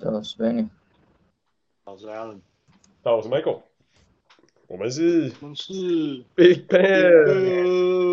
[0.00, 0.68] 呃，Spenny，
[1.84, 2.38] 我是 Alan，
[3.02, 3.62] 好，我是 Michael，
[4.68, 5.72] 我们是我们是
[6.36, 8.12] Big Bang，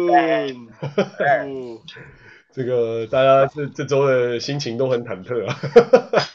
[2.51, 5.45] 这个大家这这周的心情都很忐忑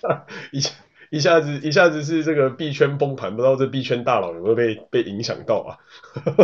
[0.07, 0.71] 啊， 一下
[1.11, 5.81] 一下子一下子是这个币圈崩盘，不知道这币圈大佬有没有被被影响到啊？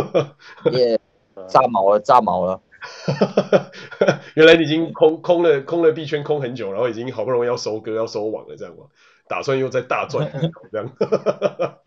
[0.73, 0.99] 耶，
[1.47, 2.61] 炸毛了，炸毛了。
[4.35, 8.85] 原来你已经空空了空了币圈空很久，然后已经好不容易要收割要收网了，这样吗？
[9.29, 10.31] 打算又再大赚
[10.71, 10.89] 这样？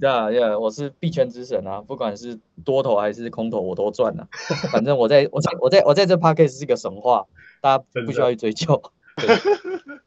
[0.00, 4.26] 对啊，对啊，我是币圈之神啊，不管是多头还是空头我都赚了。
[4.72, 7.26] 反正我在我在我在我在这 podcast 是个神话，
[7.60, 8.82] 大家不需要去追究，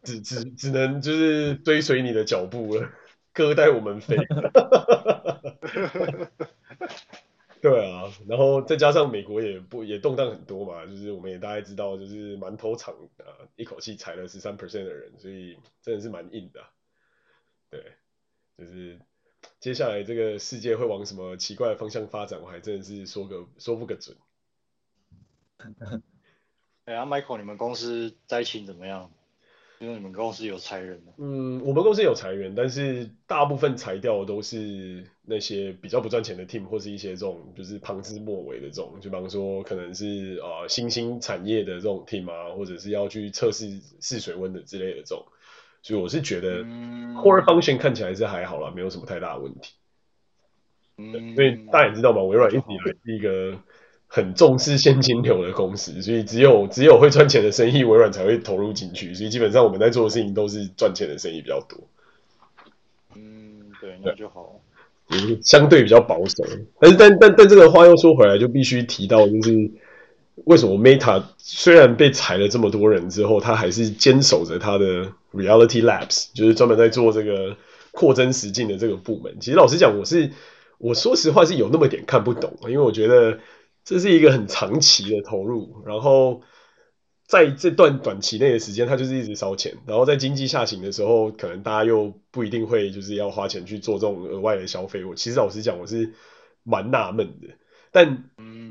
[0.04, 2.90] 只只只能就是追随你的脚步了，
[3.34, 4.18] 哥带我们飞。
[7.62, 16.64] 对啊，然后再加上美国也不也动荡很多嘛，就是我们也大概知道，就是馒头厂啊，一口气裁了十三 percent 的人，所以真的是蛮硬的。
[17.70, 17.84] 对，
[18.58, 19.00] 就是
[19.60, 24.16] 接下来这个世界会往什么奇怪的方向发展，我还真的是说个说不个准。
[26.86, 29.12] 哎呀，Michael，你们公司灾情怎么样？
[29.80, 31.02] 因为你们公司有裁人。
[31.18, 45.24] 嗯，我们公司有裁员，但是大部分裁掉的都是那些比较不赚钱的 team，或是一些这种就是旁枝末尾的这种，就比方说可能是呃新兴产业的这种 team 啊，或者是要去测试试水温的之类的这种。
[45.84, 46.64] 所以我是觉得
[47.14, 49.74] core function 看起来是还好啦，没有什么太大的问题。
[50.98, 53.58] 嗯，因为大家也知道嘛，微软一直以来是一个。
[54.10, 59.14] 很重视现金流的公司，所以只有只有会赚钱的生意，微软才会投入进去。
[59.14, 61.78] 所以基本上我们在做的事情都是赚钱的生意比较多。
[63.16, 64.62] 嗯，对，那就好。
[65.10, 66.46] 嗯，相对比较保守。
[66.80, 69.72] 但是但但但这个话又说回来，就必须提到，就是
[70.46, 77.58] 为什么 Meta 虽然被裁了这么多人之后，他还是坚守着他的 Reality Labs，就是专门在做这个
[77.92, 79.36] 扩增实境的这个部门。
[79.42, 80.32] 其实老实讲，我是
[80.78, 83.38] 我说实话是有那么点看不懂，因为我觉得。
[83.88, 86.42] 这是一个很长期的投入，然后
[87.26, 95.06] 在这段短期内的时间，它就是一直烧钱，然后在经济下行的时候，可能大家又不一定会就是要花钱去做这种额外的消费。
[95.06, 96.12] 我其实老实讲，我是
[96.64, 97.48] 蛮纳闷的，
[97.90, 98.26] 但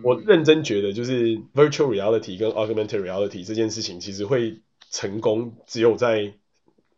[0.05, 4.61] 我认真觉得，就是 virtual reality 跟 augmented reality 这件事情，其实会
[4.91, 6.35] 成功，只有在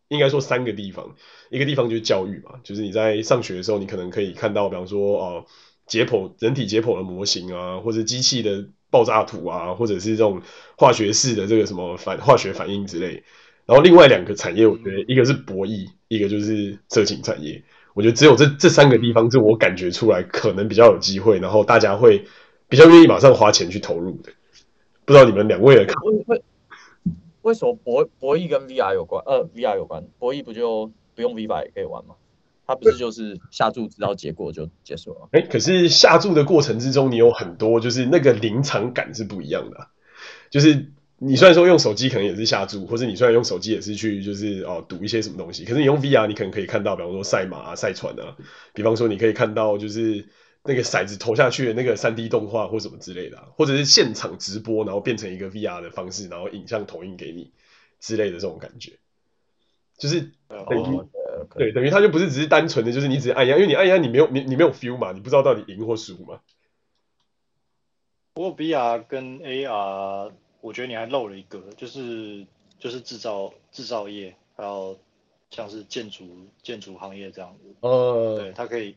[0.08, 1.14] 应该说三个地方，
[1.50, 5.46] 一个地方就是教育嘛，就是你在上学的时候，你可能可以看到，比方说哦。
[5.88, 10.40] 解剖人体解剖的模型啊，或者机器的爆炸图啊，或者是这种
[10.76, 13.24] 化学式的这个什么反化学反应之类。
[13.66, 17.62] 然后另外两个产业，我觉得一个是博弈，一个就是色情产业。
[17.94, 22.24] 我觉得只有这这三个地方是我感觉出来可能比较有机会，然后大家会
[22.68, 24.30] 比较愿意马上花钱去投入的。
[25.04, 26.02] 不知道你们两位的看法？
[26.26, 26.42] 为
[27.42, 29.22] 为什么博博弈跟 VR 有关？
[29.26, 32.14] 呃，VR 有关，博弈不就不用 VR 也可以玩吗？
[32.68, 35.28] 它不是就是下注知道结果就结束了？
[35.32, 39.88] 哎、欸，可是下注的过程之中，你有很多就是那个临场感是不一样的、啊。
[40.50, 48.36] 就是你虽然说用手机可能也是下注，或者你虽然用手机也是去就是哦赌一些什么东西，可是你用 VR 你可能可以看到，比方说赛马啊、赛船啊，
[48.74, 50.28] 比方说你可以看到就是
[50.62, 57.50] 那个骰子投下去的那个三 D 动画或什么之类的、啊，或者是现场直播，然后变成一个 VR 的方式，然后影像投影给你
[57.98, 58.92] 之类的这种感觉，
[59.96, 60.78] 就是等
[61.56, 66.40] 对，等于它就不是只是单纯的，就是你只是按压，因为你按压，你没有你你没有 feel 嘛，你不知道到底赢或输嘛。
[68.34, 72.46] 不过 VR 跟 AR，我觉得你还漏了一个，就是
[72.78, 74.96] 就是制造制造业，还有
[75.50, 76.24] 像是建筑
[76.62, 77.74] 建筑行业这样子。
[77.80, 78.96] 呃，对，它可以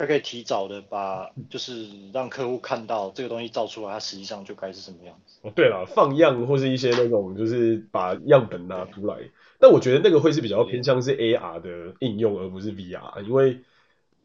[0.00, 5.38] 它可以提早的把，就是让客户看到这个东西造出来，它实际上就该是什么样子。
[5.42, 9.18] 哦，对了，放样或是一些那种，就是把样本拿出来。
[9.58, 13.60] 但我觉得那个会是比较偏向是 AR 的应用，而不是 VR，因为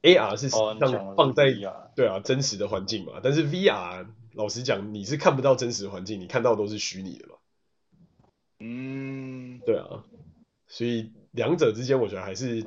[0.02, 1.54] AR 是实际上放在
[1.94, 7.34] 对啊真实的环境嘛，但是 VR 老实讲你是看不到真实环境，你看到都是虚拟的嘛。
[8.62, 10.06] 嗯，对啊，
[10.68, 12.66] 所以两者之间我觉得还是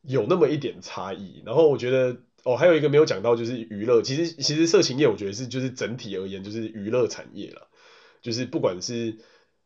[0.00, 1.42] 有那么一点差异。
[1.44, 2.16] 然后我觉得
[2.46, 7.68] 哦，还有一个没有讲到就是娱乐，其实其实色情业我觉得是就是整体而言就是娱乐产业了，
[8.22, 9.16] 就是不管是。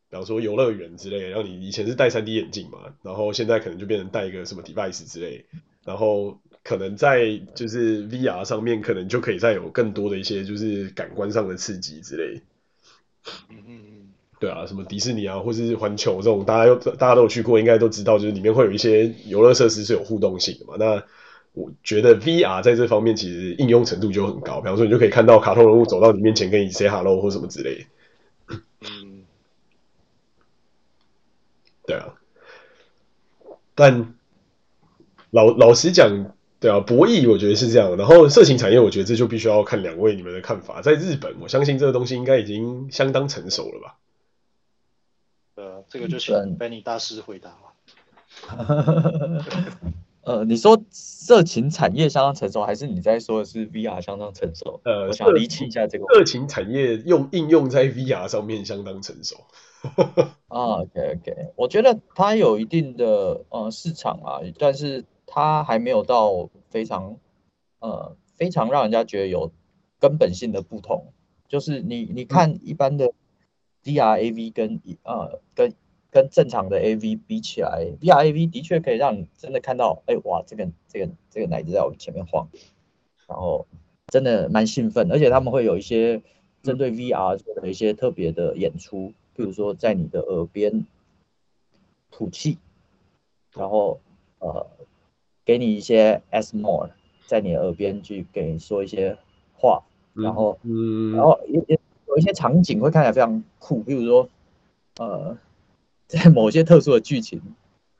[0.09, 5.45] 比方说游乐园之类，然后你以前是戴三 D 眼镜嘛，然后现在可能就变成戴一个什么 device 之类，
[5.85, 12.41] 然后可能在就是 VR 上面，可能就可以再有更多的一些就是感官上的刺激之类。
[13.49, 14.09] 嗯嗯嗯，
[14.41, 20.75] 对啊，什么迪士尼啊，或是环球这种，大家又大家都有去过，应该都知道，就是里面会有一些游乐设施是有互动性的嘛。
[20.77, 21.01] 那
[21.53, 27.85] 我觉得 VR 在这方面其实应用程度就很高，比方说你就可以看到卡通人物走到你面前跟你 say hello 或什么之类的。
[28.81, 29.23] 嗯。
[31.85, 32.13] 对啊，
[33.75, 34.13] 但
[35.31, 37.97] 老老实讲，对啊，博弈我觉得是这样。
[37.97, 40.81] 然后色情产业，我觉得这就必须要看两位你们的看法。
[40.81, 43.97] 在日本，我相信这个东西应该已经相当成熟了吧？
[45.55, 47.73] 呃，这个就请 Benny 大师回答吧。
[50.23, 54.79] 呃，你说色情产业相当成熟，还是你在说的是 VR 相当成熟？
[54.85, 56.05] 呃，我想厘清一下这个。
[56.13, 59.37] 色情产业用应用在 VR 上面相当成熟。
[60.47, 67.17] 啊，OK OK，我觉得它有一定的呃市场啊，但是它还没有到非常
[67.79, 69.51] 呃非常让人家觉得有
[69.99, 71.13] 根本性的不同。
[71.47, 73.11] 就是你你看一般的
[73.83, 75.73] VR AV 跟呃跟。
[76.11, 82.49] 跟正常的 AV 比起来，VR AV 的确可以让你真的看到，哎、欸、哇，这个这个这个奶子在我前面晃，
[83.29, 83.65] 然后
[84.07, 86.21] 真的蛮兴奋，而且他们会有一些
[86.63, 90.85] 针对 VR 做的一些特别的演出，比如说在你的耳边
[92.11, 92.57] 吐气，
[93.55, 94.01] 然后
[94.39, 94.67] 呃
[95.45, 96.89] 给你一些 ASMR
[97.25, 99.17] 在你耳边去给你说一些
[99.55, 99.81] 话，
[100.13, 101.79] 然后嗯，然后也也
[102.09, 104.29] 有一些场景会看起来非常酷，比如说
[104.97, 105.37] 呃。
[106.11, 107.39] 在某些特殊的剧情，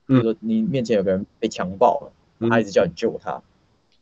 [0.05, 3.41] 比如说你面前有个人被强暴了，嗯、他一直叫你救他，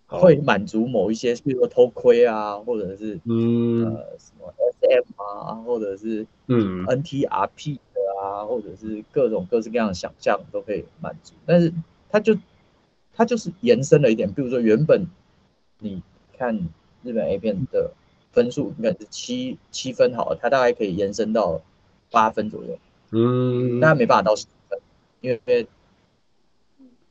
[0.08, 4.52] 嗯、会满足某一些，比如说偷窥啊，或者是嗯呃什么
[4.82, 11.36] SM 啊，或者是嗯 NTRP 的啊，或者是各种各式各样的想象都可以满足。
[11.46, 11.72] 但是
[12.10, 12.36] 它就
[13.14, 15.06] 它就是延伸了一点，比如说原本
[15.78, 16.02] 你
[16.36, 16.58] 看
[17.04, 17.92] 日本 A 片的
[18.32, 21.62] 分数应该是七七分好了，它大概可以延伸到
[22.10, 22.80] 八分左右。
[23.12, 24.80] 嗯，但没办法到十分，
[25.22, 25.68] 因为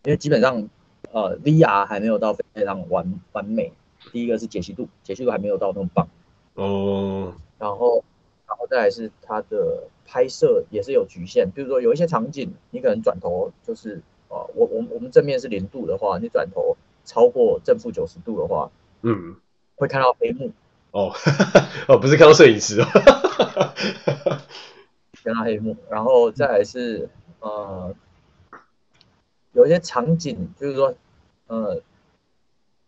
[0.05, 0.69] 因为基本上
[1.13, 3.73] 呃 VR 还没有到非常完完美。
[4.13, 6.09] 第一个是解析度，解析度还没有到那么棒。
[6.55, 7.35] 哦。
[7.59, 8.05] 然后
[8.47, 18.71] 然后再来是它的拍摄也是有局限，比如说有一些场景，你可能转头就是呃我我我们正面是零度的话，你转头超过正负九十度的话，
[19.03, 19.35] 嗯，
[19.75, 20.53] 会看到黑幕。
[20.93, 21.13] 哦，
[21.89, 22.87] 哦，不是看到摄影师哦。
[25.25, 27.09] 跟他黑幕，然后再来是
[27.41, 27.95] 呃，
[29.53, 30.95] 有一些场景，就是说，
[31.47, 31.83] 呃，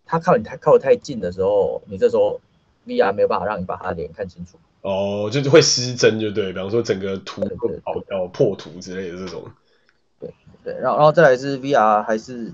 [0.04, 2.40] 他靠你太靠得太近的时候，你这时候
[2.86, 4.58] VR 没有办法让你把他的脸看清楚。
[4.82, 9.44] 哦，就是会失真，就对，比方说整个图会跑掉、破图之类的这种。
[10.18, 10.32] 对
[10.64, 12.52] 对，然后然后再来是 VR 还是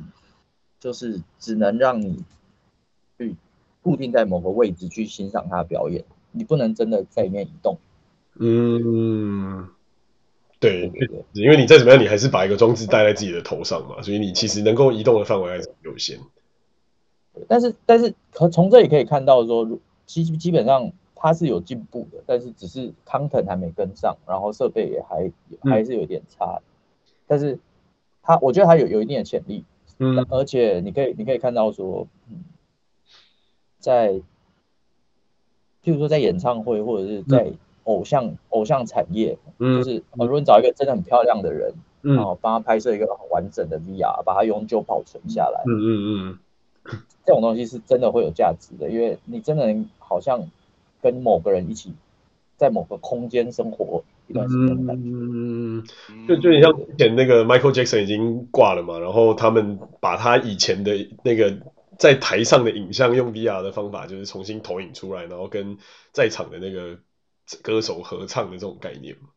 [0.81, 2.25] 就是只能让你
[3.19, 3.37] 去
[3.82, 7.79] 固定在某个位置去欣赏他的表演，你不能真的在里面移动。
[8.38, 9.68] 嗯。
[10.58, 10.90] 对，
[11.34, 16.18] 因为你再怎么样，你还是把一个装置戴在自己的头上嘛，所以你其实能够移动的范围还是有限。
[17.46, 19.68] 但是，但是可从这里可以看到说，
[20.06, 25.30] 基基本上它是有进步的，但是只是 content 还没跟上，然后设备也还
[25.70, 26.58] 还是有点差。
[26.58, 26.64] 嗯、
[27.26, 27.58] 但是
[28.22, 29.62] 它，我觉得它有有一定的潜力。
[29.98, 32.44] 嗯，而且你可以你可以看到说，嗯，
[33.78, 34.14] 在，
[35.84, 37.52] 譬如说在演唱会或者是在。
[37.86, 41.72] 嗯偶像偶像产业，嗯，就是如果你找一个真的很漂亮的人，
[42.02, 46.38] 嗯，然后帮他拍摄一个很完整的 VR，把它永久保存下来，嗯嗯嗯，
[47.24, 50.50] 这种东西是真的会有价值的，因为你真的好像
[51.00, 51.94] 跟某个人一起
[52.56, 55.84] 在某个空间生活一段时间的感觉，嗯，
[56.26, 61.56] 就就你像之前那个 Michael Jackson 已经挂了嘛，然后他们把他以前的那个
[61.96, 65.78] 在台上的影像用 VR 的方法，就是重新投影出来，然后跟
[66.10, 66.98] 在场的那个。
[67.62, 69.29] 歌手合唱的这种概念吗？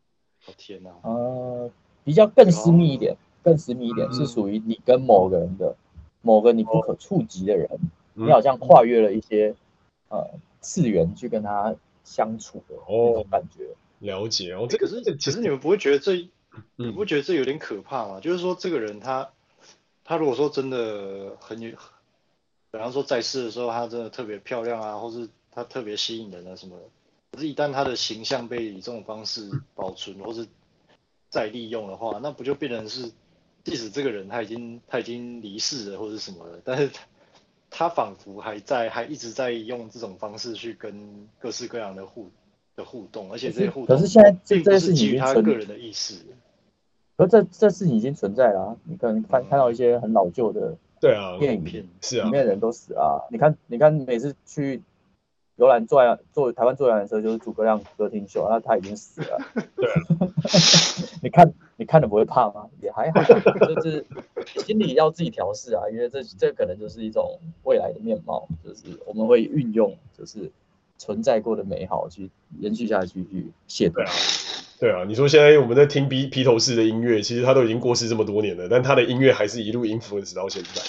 [0.48, 0.90] 哦天哪！
[1.04, 1.70] 呃，
[2.04, 5.76] 比较更私密一点，更私密一点，是属于你跟某个人的
[6.22, 7.70] 某个你不可触及的人，
[8.14, 9.54] 你好像跨越了一些
[10.08, 10.26] 呃
[10.60, 13.68] 次元去跟他相处的那种感觉。
[14.00, 16.30] 了解哦，这个是，其实你们不会觉得这，
[16.78, 18.20] 你不觉得这有点可怕吗？
[18.22, 19.30] 就是说，这个人他
[20.04, 21.72] 他如果说真的很有，
[22.72, 26.84] 比方说在世的时候他真的特别漂亮啊，或是他特别吸引人啊什么的。
[27.32, 30.48] 可是，一旦他的形象被以这种方式保存，或是
[31.30, 33.12] 再利用的话，那不就变成是，
[33.64, 37.00] 即使这个人他已经他已经离世了，或者什么的，但是他
[37.70, 42.32] 他仿佛还在，还一直在用这种方式去跟各式各样的互
[42.76, 46.16] 的互动，而且这些互动，可是现在这这是基于他个人的意识。
[47.16, 48.78] 可是这这事情已经存在了啊！
[48.86, 53.22] 你可能看看到一些很老旧的对啊电影片，是啊，里面的人都死啊！
[53.30, 54.82] 你看，你看每次去。
[55.60, 56.02] 游览坐
[56.32, 59.38] 坐台湾坐游览车就是诸葛亮歌厅秀，那他已经死了。
[59.76, 59.90] 对，
[61.22, 62.68] 你看你看了不会怕吗？
[62.82, 63.22] 也还好，
[63.68, 64.06] 就是
[64.66, 70.50] 心里要自己调试啊，因为这这可能就是一种未来的面貌，就是我们会运用，就是
[70.98, 74.12] 存在过的美好去延续下去，去写对啊，
[74.80, 80.82] 对啊，你说现在我们在听披披头士的音乐，其实他都已经过世这么多年了，但他的音乐还是一路 influence 到现在。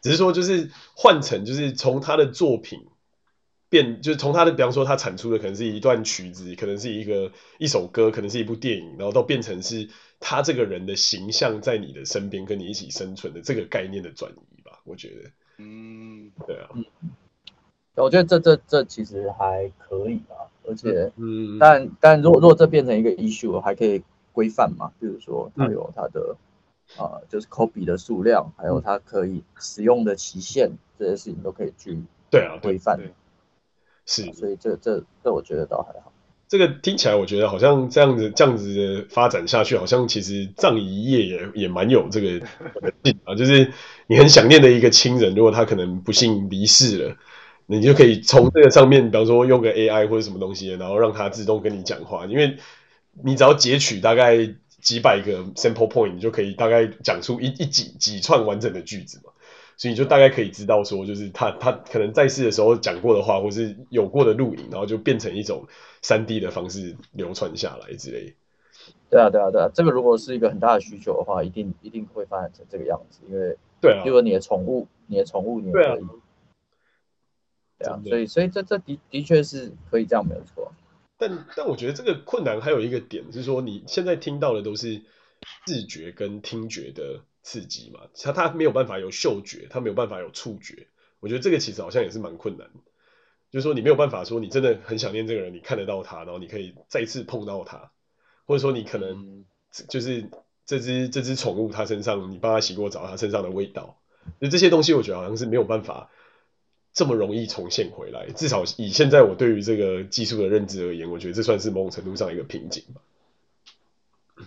[0.00, 2.86] 只是说，就是换成，就是从他的作品
[3.68, 9.88] 变，就是从他的，比方说他产出的可能是一段曲子，可能是一个一首歌，可能是一部电影，然后到变成是
[10.20, 15.30] 他这个人的形象在你的身边跟你一起生存的这个概念的转移吧，我觉得。
[15.58, 16.68] 嗯，对啊。
[17.94, 26.36] 我觉得这这这其实还可以啊，而且，嗯，但但如果如果这变成一个 issue，还可以规范嘛，比如说它有它的
[26.96, 31.98] 啊、嗯呃，就是 copy 的数量，还有它可以使用的期限，这些事情都可以去
[32.30, 33.00] 对啊规范。
[34.08, 36.10] 是，所以这这这我觉得倒还好。
[36.48, 42.44] 这个听起来我觉得好像这样子这样子的发展下去，好像其实葬仪业也也蛮有这个
[43.24, 43.70] 啊，就是
[44.06, 47.16] 你很想念的一个亲人，如果他可能不幸离世了。
[47.70, 52.24] 你就可以从这个上面，比方说用个 AI 或者什么东西，然后让它自动跟你讲话。
[52.24, 52.56] 因为
[53.22, 54.38] 你只要截取大概
[54.80, 59.32] 几百个 sample point，你就可以大概讲出一一几几串完整的句子嘛。
[59.78, 65.66] 所以你就大概可以知道说，就是他他可能在世的时候讲过的话，或是有过的录影，然后就变成一种
[66.02, 68.34] 三 D 的方式流传下来之类。
[69.08, 73.20] 对啊，对啊，对啊，这个如果是一个很大的需求的话，一定一定会发展成这个样子。
[73.30, 76.06] 因为对啊，比如说你的宠物，你的宠物，你也可以。
[77.78, 80.72] 对啊，所以所以这这的的确是可以这样，没有错。
[81.16, 85.00] 但但我觉得这个困难还有一个点是说，你现在听到的都是
[85.68, 90.86] 视觉跟听觉的刺激嘛，他他没有办法有嗅觉，他没有办法有触觉。
[91.18, 92.80] 我觉得这个其实好像也是蛮困难的，
[93.50, 97.90] 就是说你没有办法说你真的很想念这个人，你看得到他，然后你可以再次碰到他，
[98.44, 99.46] 或者说你可能
[99.88, 100.28] 就是
[100.66, 103.98] 这只这只宠物它身上你帮它洗过澡，它身上的味道，
[104.42, 106.10] 就这些东西我觉得好像是没有办法。
[106.90, 113.00] 这么容易重现回来，至少以现在我对于这个技术的认知而言，我觉得这算是某种程度上一个瓶颈吧。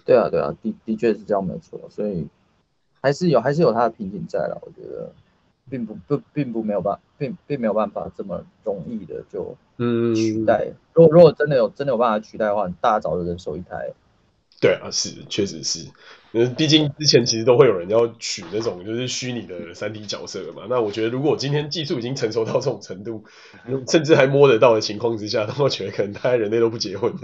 [0.03, 2.27] 对啊，对啊，的的确是这样没错，所以
[3.01, 4.57] 还是有还是有它的瓶颈在了。
[4.61, 5.11] 我觉得
[5.69, 10.65] 并不不并不没有办法，并并没有办法这么容易的就嗯取代。
[10.67, 13.91] 嗯、如果如果真的有真的有办法取代的话，大家早就人手一台。
[14.59, 15.89] 对啊，是确实是。
[16.33, 20.63] 嗯，毕竟之前其实都会有人要取那种就是虚拟的三 D 角色嘛。
[20.69, 23.23] 那我觉得，如果今天技术已经成熟到这种程度，
[23.87, 27.13] 甚至还摸得到的情况之下，那我觉得可能大家人类都不结婚。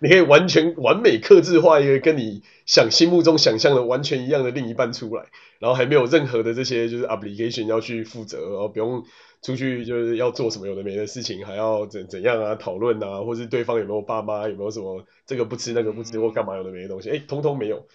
[0.00, 5.24] 你可以完全完美客制化一个跟你想心目中想象的完全一样的另一半出来，
[5.58, 9.02] 然后还没有任何的这些就是 obligation 要去负责，然后不用。
[9.46, 12.56] 出去就是要做什么有的没的事情，还要怎怎样啊？
[12.56, 17.86] 讨论啊，或是对方有没有爸妈，有没有什么这个不吃那个不吃或干嘛有的没的东西，哎、欸，通通没有。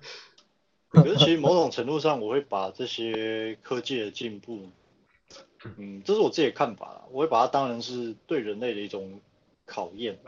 [0.92, 4.68] 可是其实某种程度上，我会把这些科技的进步，
[5.78, 9.22] 嗯，这是我自己的看法，我会把它当成是对人类的一种
[9.64, 10.18] 考验。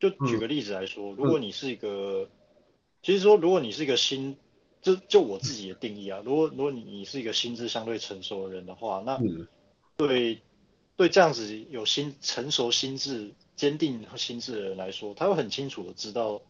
[0.00, 2.30] 就举个例子来说，如果你是一个，
[3.02, 4.38] 其实说如果你是一个新。
[4.86, 9.20] 就就我自己的定义啊，如果如果你你是一个心智相对成熟的人的话，那
[9.96, 10.40] 对
[10.94, 16.40] 对这样子有心成熟心智坚定和心智的人来说，他会很清楚的知道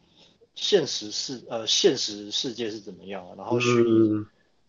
[0.54, 4.26] 现实世呃现实世界是怎么样，然后虚拟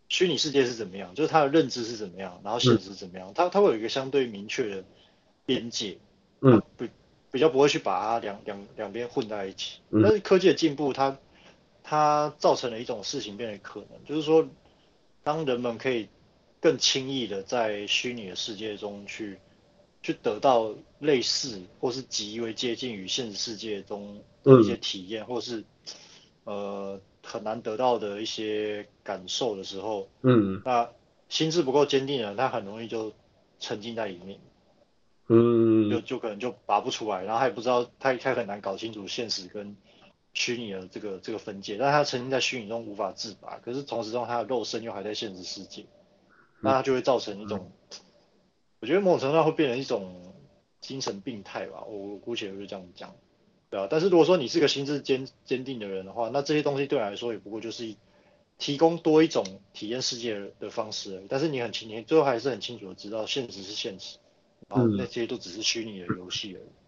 [0.07, 4.85] 虚拟世界是怎么样，就是他的认知是怎么样，然后现实是怎么样，他他会有一个相对明确的
[5.45, 5.97] 边界，
[6.39, 6.85] 嗯，不
[7.31, 11.17] 比较不会去把它两两两边混在一起，但是科技的进步它。
[11.89, 14.45] 它造成了一种事情变得可能，就是说，
[15.23, 16.09] 当人们可以
[16.59, 19.39] 更轻易的在虚拟的世界中去
[20.03, 25.63] 去得到类似或是极为接近于现实世界中的一些体验，嗯、或是
[26.43, 30.89] 呃很难得到的一些感受的时候，嗯，那
[31.29, 33.13] 心智不够坚定的人，他很容易就
[33.61, 34.37] 沉浸在里面，
[35.29, 39.77] 嗯，就就可能就拔不出来，然后他也不知道，他他很难搞清楚现实跟。
[40.39, 45.87] 虚拟的这个这个分界，但他曾经在虚拟中无法自拔，可是同时中他的肉身又还在现实世界，
[46.61, 47.71] 那他就会造成一种，
[48.79, 50.35] 我觉得某种程度上会变成一种
[50.79, 53.15] 精神病态吧，我姑且就这样讲，
[53.71, 57.95] 对啊，但是如果说你是个心智坚坚定的人的话，那这些东西对你来说也不过就是
[58.59, 64.19] 提供多一种体验世界的方式而已，但是你很清，你最后还是很清楚的知道现实是现实，
[64.67, 66.63] 然后那些都只是虚拟的游戏而已。
[66.63, 66.86] 嗯，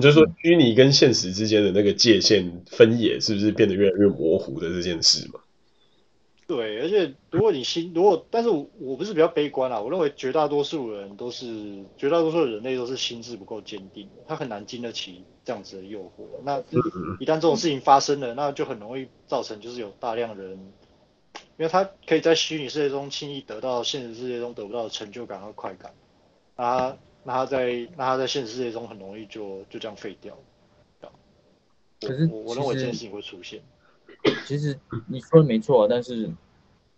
[0.00, 5.40] 就是说虚拟跟现实之间的那个界限分野，是不是变得越来越模糊的这件事嘛？
[6.46, 11.46] 对，而且如果你心，如果，但是我我不是比较悲观啊，我认为绝大多数人都是，
[11.96, 16.24] 绝大多数的人类都是心智不够坚定的，他很难经得起这样子的诱惑。
[16.44, 16.58] 那
[17.20, 20.58] 一旦这种事情发生了，那就很容易造成就是有大量人
[21.56, 25.92] 因为他可以在虚拟世界中轻易得到现实世界中得不到的成就感和快感，
[26.56, 30.36] 那他那他在那他在现实世界中很容易就就这样废掉。
[32.00, 33.60] 可是我我认为这件事情会出现。
[34.46, 36.30] 其实你说的没错，但是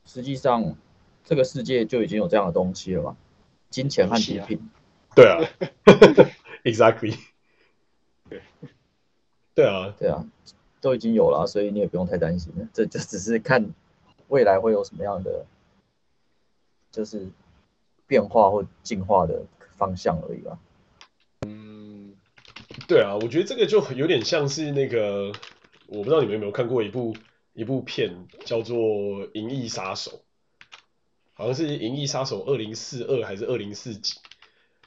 [0.04, 0.76] 实际上
[1.24, 3.16] 这个世界就已经有这样的东西了嘛，
[3.68, 4.70] 金钱和毒品。
[5.14, 5.40] 对啊，
[6.62, 7.18] Exactly。
[8.28, 8.40] 对，
[9.54, 10.24] 对啊，对啊，
[10.80, 12.68] 都已经有了，所以你也不用太担心了。
[12.72, 13.74] 这就只是看
[14.28, 15.44] 未来会有什么样的，
[16.92, 17.28] 就是
[18.06, 19.42] 变化或进化的
[19.82, 20.58] 方向而已吧。
[21.46, 22.14] 嗯，
[22.86, 25.32] 对啊，我觉得这个就有点像是那个。
[25.88, 27.14] 我不知道你们有没有看过一部
[27.52, 28.78] 一部片，叫做
[29.34, 30.10] 《银翼杀手》，
[31.34, 34.14] 好像是《银翼杀手》二零四二还是二零四几？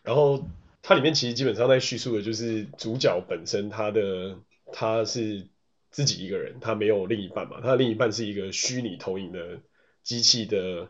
[0.02, 0.48] 然后
[0.82, 4.40] 它里面其实基本上在叙述的就是主角本身，他的
[4.74, 5.46] 他是
[5.92, 9.60] 自己一个人，他没有另一半嘛，他的另一半是一个虚拟投影的
[10.02, 10.90] 机器的，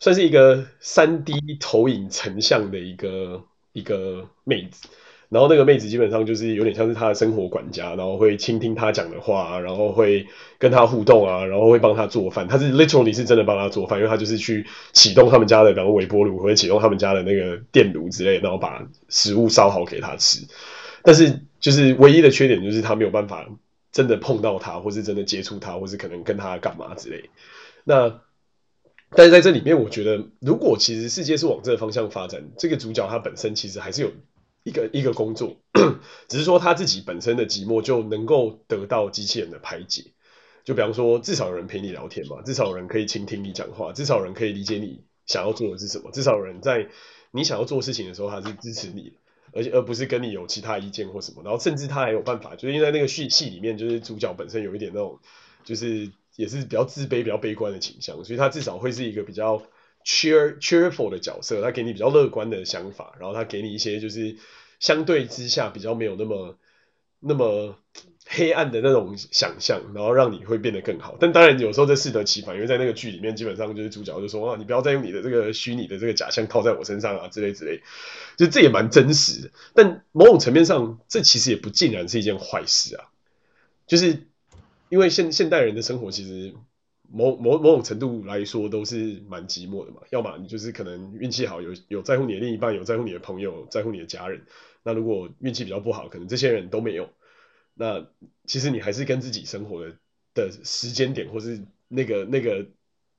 [0.00, 3.42] 算是一个三 D 投影成像的一个
[3.72, 4.88] 一个妹子。
[5.30, 10.26] 然后那个妹子基本上就是有点像是他的生活管家，然后会倾听他讲的话，然后会
[10.58, 12.48] 跟他互动啊，然后会帮他做饭。
[12.48, 14.64] 他是 literally 是真的帮他做饭，因为他就是去
[14.94, 20.46] 启动他们家的，比如微波炉或者启动他们家的那个电炉之类，然后把食物烧好给他吃。
[21.02, 23.46] 但是就是唯一的缺点就是他没有办法
[23.92, 27.28] 真的碰到他，或是真的接触他，或是可能跟他干嘛之类。
[27.84, 28.22] 那
[29.10, 34.12] 但是在这里面，我觉得如果其实世界是往这个方向发展，这个主角他本身其实还是有。
[34.64, 35.56] 一个一个工作，
[36.28, 40.12] 只是说他自己本身的寂寞就能够得到机器人的排解。
[40.62, 46.88] 就比方说，至少有人陪你聊天嘛，至少有人可以倾听你讲话，至少有人可以理解你想要做的是什么，至少有人在
[47.30, 49.14] 你想要做事情的时候，他是支持你，
[49.54, 51.42] 而且而不是跟你有其他意见或什么。
[51.42, 55.18] 然后甚至他还有办法，就是因为在那个戏戏里面，就是主角本身有一点那种，
[55.64, 59.62] 就是也是比较自卑、比较悲观的倾向，所以他至少会是一个比较。
[60.04, 64.36] cheer cheerful 的角色，他给你比较乐观的想法，然后他给你一些就是
[64.80, 66.56] 相对之下比较没有那么
[67.20, 67.76] 那么
[68.24, 71.18] 黑暗的那种想象，然后让你会变得更好。
[71.20, 77.82] 但当然有时候这适得其反，因为在那个剧里面，基本上就是主角就说啊，你不要再用你的这个虚拟的这个假象套在我身上啊，之类之类，
[78.38, 79.50] 就这也蛮真实的。
[79.74, 83.10] 但某种层面上，这其实也不尽然是一件坏事啊，
[83.86, 84.26] 就是
[84.88, 86.54] 因为现现代人的生活其实。
[87.10, 90.02] 某某某种程度来说，都是蛮寂寞的嘛。
[90.10, 94.44] 要么你就是可能运气好，有有在乎你的另一半，有在乎你的朋友，在乎你的家人。
[94.82, 97.08] 那如果运气比较不好，可能这些人都没有。
[97.72, 98.06] 那
[98.44, 99.96] 其实你还是跟自己生活的
[100.34, 102.66] 的时间点，或是那个那个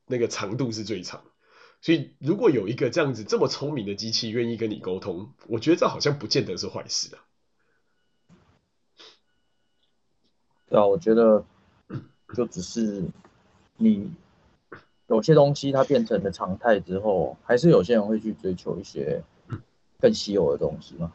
[0.05, 1.23] 那个长度是最长。
[1.81, 7.25] 所以如果有一个这样子这么聪明的机器愿意跟你沟通，我觉得这好像不见得是坏事啊。
[10.69, 11.43] 对啊，我觉得
[12.33, 13.03] 就只是。
[13.81, 14.11] 你
[15.07, 19.23] 有些东西它变成了常态之后，还是有些人会去追求一些
[20.01, 21.13] 更稀有的东西嘛？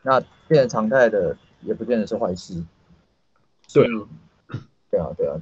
[0.00, 0.18] 那
[0.48, 2.64] 变成常态的也不见得是坏事。
[3.74, 3.86] 对，
[4.90, 5.36] 对啊，对啊。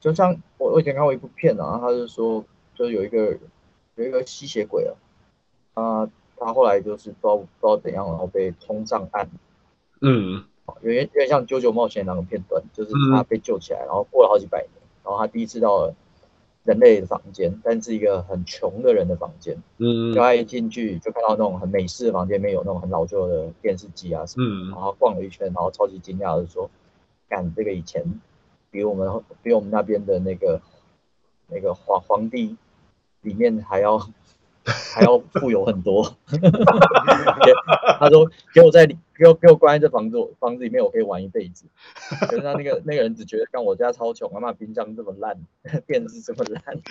[0.00, 2.44] 就像我我以前看过一部片啊，他就说，
[2.74, 3.38] 就有一个
[3.94, 4.92] 有一个吸血鬼啊，
[5.74, 9.26] 他他后来就是不知道不知道怎样，然后被通上岸。
[10.02, 10.44] 嗯，
[10.82, 14.70] 有点有点像《九九冒险》那个片段，就是他被救起来，然后过了好几百年，
[15.04, 15.94] 然后他第一次到了。
[16.64, 19.60] 人类的房间，但是一个很穷的人的房间。
[19.78, 24.46] 嗯，就他一进去就看到那种很美式的房间，里面有那种很老旧的电视机啊什么。
[24.46, 26.70] 嗯，然后逛了一圈，然后超级惊讶的说
[27.28, 28.04] ：“干，这个以前
[28.70, 30.60] 比我们比我们那边的那个
[31.48, 32.56] 那个皇皇帝
[33.22, 34.00] 里面还要。”
[34.64, 36.14] 还要富有很多，
[37.98, 38.88] 他说给我在
[39.22, 41.66] 给我给我关在这房子房子里面，我可以玩一辈子。
[42.28, 45.38] 可是他那个 那个人只觉得，像我家超穷，妈妈冰箱这么烂，
[45.86, 46.82] 电视这么烂，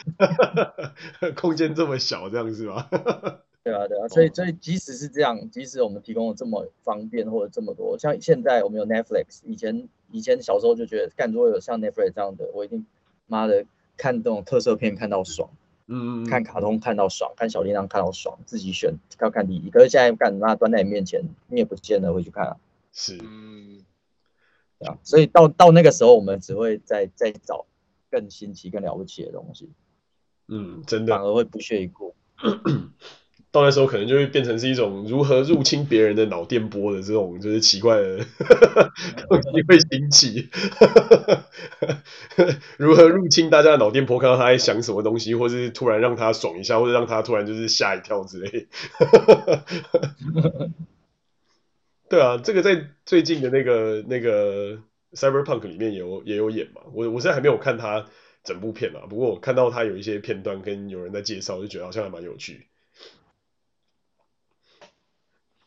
[1.36, 2.88] 空间这么小，这样是吧？
[3.64, 12.86] 对啊对啊，所以所以即使是这样，即使我们提供了这么方便或者这么多，像现在我们有 Netflix，以前以前小时候就觉得，干如果有像 Netflix 这样的，我一定
[13.28, 13.66] 妈的
[13.98, 15.50] 看这种特色片看到爽。
[15.94, 19.70] 嗯，看卡通看到爽，看小叮当看到爽，自己选要看第一。
[19.70, 22.56] 可是现在干嘛端在你面前，你也不见得会去看啊。
[22.94, 23.84] 是，嗯，
[24.80, 27.66] 对啊，所以到到那个时候，我们只会再再找
[28.10, 29.70] 更新奇、更了不起的东西。
[30.48, 32.16] 嗯，真的，反而会不屑一顾。
[33.52, 38.18] 到那时候可能就会变成是一种如何入侵别人的脑电波的这种就是奇怪的
[39.28, 40.48] 东西会兴起，
[42.78, 48.68] 如何入侵大家的脑电波，看到他在想什么东西，或是突然让他爽一下，或者让他突然就是吓一跳之类。
[52.08, 54.78] 对啊，这个在最近的那个那个
[55.14, 58.06] Cyberpunk 里面也有也有演嘛，我我现在还没有看他
[58.44, 59.02] 整部片啊。
[59.10, 62.68] 不过我看到他有一些片段跟有人在介绍，就觉得好像还蛮有趣，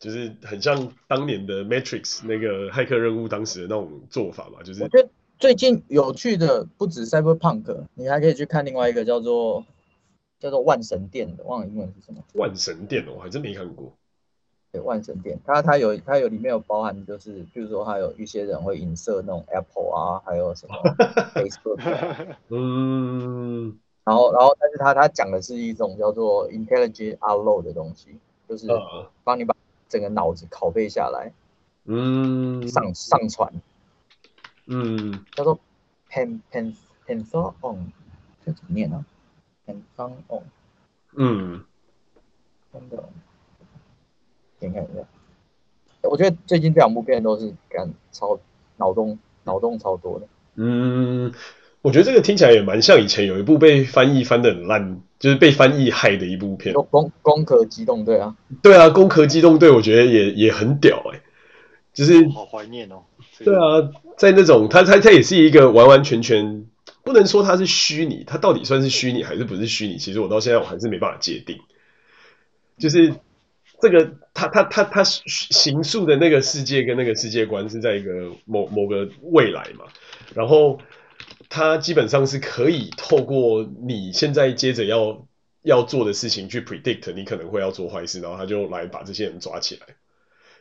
[0.05, 4.63] 就是很像当年的 Matrix 那个骇客任务当时的那种做法嘛。
[4.63, 9.65] 就是我觉得最近有趣的不止 Cyberpunk，你还可以去看另外一个叫做
[10.39, 12.23] 叫做万神殿的，忘了英文是什么。
[12.35, 13.95] 万神殿哦，我还真没看过。
[14.73, 20.75] 对，万神殿，它它有它有里面有包含，就是比如说，还有一些人会影射那种 Apple 啊，还有什么
[21.33, 28.67] Facebook，啊、嗯，然后然后，但是它它讲的是一种叫做 Intelligent Upload 的东西，就是
[29.23, 29.57] 帮你把
[29.95, 31.33] 整个脑子拷贝下来，
[31.85, 33.53] 嗯，上上传，
[34.67, 35.61] 嗯，叫做
[36.11, 36.75] Pen Pen
[37.07, 37.93] Pensar On，
[38.45, 39.07] 这怎么念呢
[39.65, 40.43] ？Pensar On，
[41.13, 41.65] 嗯，
[42.73, 43.09] 真的。
[44.59, 45.05] 点开一下，
[46.09, 48.41] 我觉得最近这两部片都是感超
[48.77, 50.27] 脑洞脑洞超多的。
[50.57, 51.33] 嗯，
[51.83, 56.75] 我觉得这个听起来也蛮像以前有一部被翻译翻的很烂，就是被翻译害的一部片。
[56.75, 61.23] 攻攻壳机动队啊，对啊，攻壳机动队我觉得也也很屌哎、欸，
[61.95, 62.97] 就是好怀念哦。
[63.39, 66.67] 对啊，在那种他他他也是一个完完全全
[67.03, 69.97] 不能说它是虚拟，它到底算是虚拟还是不是虚拟？
[69.97, 71.57] 其实我到现在我还是没办法界定，
[72.77, 73.15] 就是。
[73.83, 79.85] 这个他他他他形塑的那个世界跟那个世界观是在一个某某个未来嘛，
[80.33, 80.79] 然后
[81.55, 85.29] 他基本上是可以透过你现在接着要
[85.63, 89.95] 要做的事情去 predict 你可能会要做坏事，然后他就来把这些人抓起来。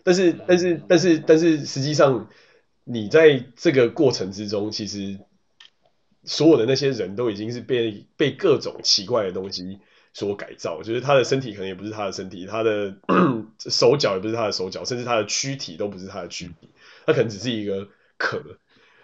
[0.03, 2.29] 但是但是但是但是实际上
[2.83, 5.17] 你在这个过程之中，其实
[6.25, 9.79] 所有的那些人都已经是被被各种奇怪的东西。
[10.15, 12.95] 所改造，就是他的身体可能也不是他的身体，他的
[13.57, 16.69] 手脚也不是他的手脚，甚至他的躯体都不是他的躯体，
[17.07, 18.39] 他可能只是一个壳。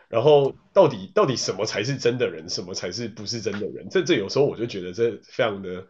[0.09, 3.87] 然后到底到底什么才是真的人，什么才是不是真的人？
[3.89, 5.87] 这这有时候我就觉得这非常的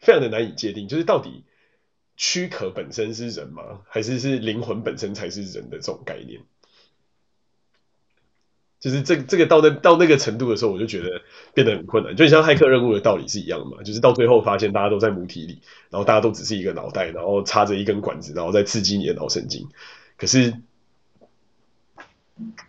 [0.00, 1.44] 非常的难以界定，就是到底
[2.16, 3.82] 躯壳本身是人吗？
[3.88, 6.40] 还是是灵魂本身才是人的这种概念？
[8.80, 11.22] 就是这这个到那到那个程度的时候，我就觉得
[11.54, 12.16] 变得很困难。
[12.16, 19.68] 就像骇客任务的道理是一样嘛，就是到最后发现大家都在母体里，然后大家都只是一个脑袋，然后插着一根管子，然后在刺激你的脑神经。
[20.16, 20.52] 可是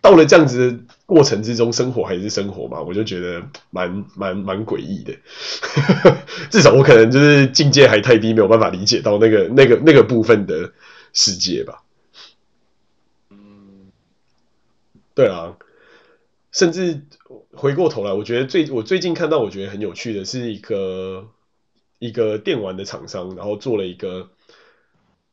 [0.00, 5.14] 到了这样子的过程之中，生活还是生活嘛，我就觉得蛮蛮蛮诡异的。
[6.50, 10.72] 至少我可能就是境界还太低，没有办法理解到那个那个那个部分的
[11.12, 11.82] 世界吧。
[13.30, 13.90] 嗯，
[15.14, 15.56] 对啊。
[16.52, 17.02] 甚至
[17.52, 21.26] 回过头来，我觉得最我最近看到我觉得很有趣的是一个
[21.98, 24.28] 一个电玩的厂商，然后做了一个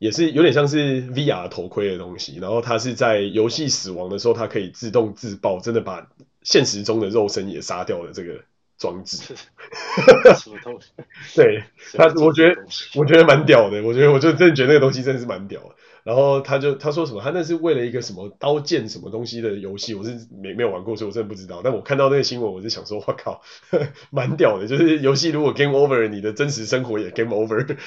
[0.02, 6.08] 也是有点像是 VR 头盔的东西，然后它是在游戏死亡的时候，它可以自动自爆，真的把
[6.42, 8.42] 现实中的肉身也杀掉的这个
[8.80, 9.18] 装置。
[10.36, 10.88] 什么东西
[11.36, 12.60] 对，他我觉得
[12.96, 15.76] 我觉得蛮屌的，我觉得我就真的觉得那个东西真的是蛮屌的。
[16.04, 21.62] 然后他就他说什么，他那是为了一个什么刀剑什么东西的游戏，我是没没有玩过，所以我真的不知道。
[21.64, 23.42] 但我看到那个新闻，我就想说，我靠，
[24.10, 24.68] 蛮屌的。
[24.68, 27.78] 就是游戏如果 game over，你的真实生活也 game over。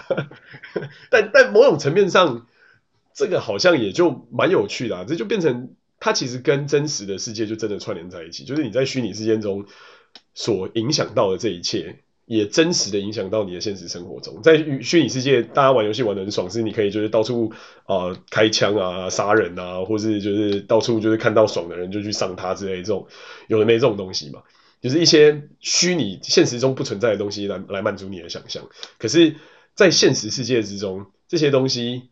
[1.10, 2.46] 但但某种层面上，
[3.12, 9.66] 这个好像也就蛮有趣的，这就变成它其实跟真实的世界就真的串联在一起，就是你在虚拟世界中
[10.34, 12.00] 所影响到的这一切。
[12.26, 17.52] 也真实的影响到你的现实生活中，在虚拟世界，大家玩游戏玩得很爽，是你可以就是到处
[17.84, 23.06] 啊、呃、开枪啊杀人啊，或是就是到处就是看到爽的人就去上他之类这种
[23.46, 24.42] 有的没这种东西嘛，
[24.80, 28.68] 就是一些虚拟现实中不存在的东西来来满足你的想象。
[28.98, 29.36] 可是，
[29.74, 32.08] 在现实世界之中，这些东西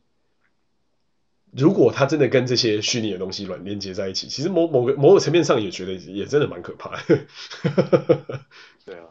[1.50, 7.02] 如果它真的跟这些虚拟的东西软连接在一起，其实某某个某个层面上也觉得也真的蛮可怕的。
[8.86, 9.06] 对啊。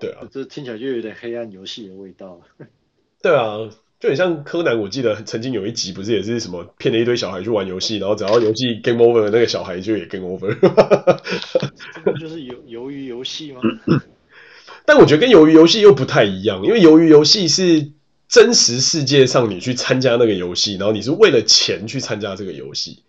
[0.00, 2.40] 对啊，这听起来就有点黑暗游戏的味道。
[3.22, 10.56] 对啊，就很像柯南，我记得曾经有一集不是也是什么骗了一堆小孩去玩游戏，然后只要游戏 game over，那个小孩就也 game over。
[12.02, 13.60] 这不就是鱿鱿鱼游戏吗？
[14.86, 17.92] 但我觉得跟鱿鱼游戏又不太一样，因为鱿鱼游戏是
[18.26, 23.02] 真实世界上你去参加那个游戏，然后你是为了钱去参加这个游戏。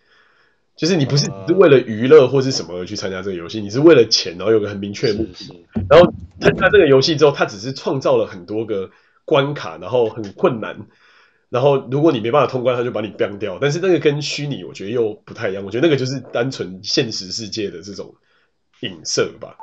[0.78, 5.66] 就是你不是只是为了娱乐或是什么而去参加这个游戏，你是为了钱，然后有个很明确的目的。
[5.90, 8.90] 然后参加这个游戏之后，它只是创造了很多个
[9.26, 10.88] 关卡，然后很困难。
[11.50, 13.60] 然后如果你没办法通关，他就把你 ban 掉。
[13.62, 15.64] 但是那个跟虚拟，我觉得又不太一样。
[15.66, 18.16] 我觉得那个就是单纯现实世界的这种
[18.80, 19.58] 影射吧。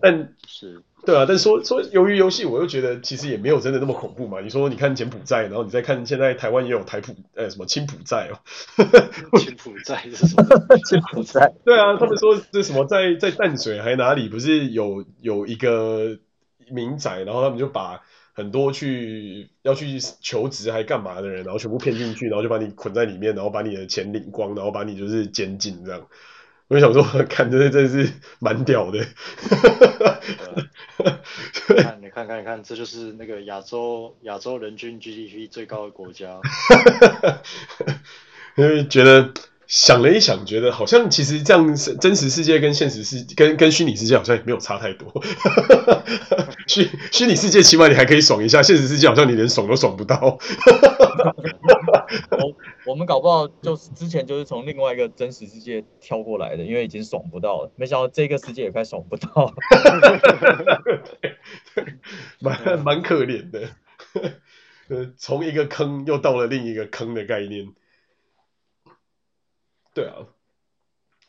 [0.00, 4.40] 但是对啊，但是说说由于游戏，我又觉得其实也没有真的那么恐怖嘛。
[4.40, 8.38] 你说你看柬埔寨，然后你再看现在台湾也有台普呃什么青埔寨哦，
[9.38, 10.44] 青埔寨是什么？
[10.86, 11.52] 青埔寨。
[11.64, 16.18] 对啊，他们说这什么在在淡水还哪里不是有有一个
[16.70, 18.00] 民宅，然后他们就把
[18.32, 26.06] 很多去要去求职还干嘛的人，然后全部骗进去，然后就把你捆在里面，然后把你的钱领光，然后把你就是监禁这样。
[26.72, 28.98] 我想说， 看这真是蛮屌的。
[31.76, 36.40] 看，你看看，你看，这就是那个亚洲亚洲人均 GDP 最高的国家。
[38.56, 39.30] 因为觉得
[39.66, 45.10] 想了一想，觉得好像其实这样真实世界跟现实世跟跟虚拟世界好像也没有差太多。
[46.68, 50.38] 虚虚拟世界起码你还可以爽一下，现实世界好像你连爽都爽不到。
[52.30, 57.72] 我我们搞不好就是之前就是从另外一个真实世界跳过来的，因为已经爽不到了。
[57.76, 59.54] 没想到这个世界也快爽不到了，
[62.40, 63.68] 蛮蛮可怜的。
[64.88, 67.68] 呃，从一个坑又到了另一个坑的概念。
[69.94, 70.26] 对啊，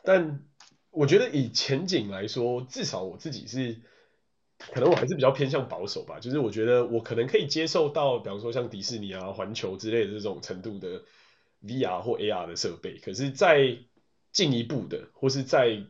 [0.02, 0.44] 但
[0.90, 3.80] 我觉得以前景来说，至少我自己是，
[4.58, 6.20] 可能我还是比较偏向保守吧。
[6.20, 11.02] 就是我觉得我可能可以接受到，比方说像迪士尼啊、环球之类的这种程度的。
[11.66, 13.78] VR 或 AR 的设备，可是再
[14.32, 15.82] 进一步的，或是再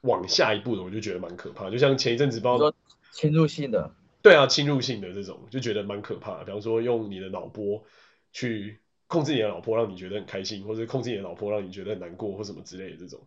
[0.00, 1.70] 往下一步的，我就觉得蛮可怕。
[1.70, 2.74] 就像前一阵子，包括
[3.12, 6.44] 侵入性的，对啊，侵入性的这种，就觉得蛮可怕的。
[6.44, 7.84] 比方说，用你的脑波
[8.32, 8.80] 去
[9.14, 13.20] 控制你的老婆，让你觉得很开心，或者控制你的老婆，让你觉得很难过，或什么之类的这种。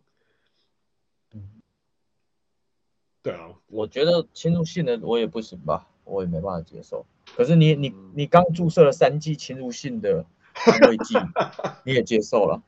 [3.22, 7.06] 对啊，我觉得侵入性的我也不行吧，我也没办法接受。
[7.34, 10.26] 可是你你你刚注射了三剂侵入性的。
[10.66, 11.14] 安慰剂，
[11.84, 12.62] 你也接受了？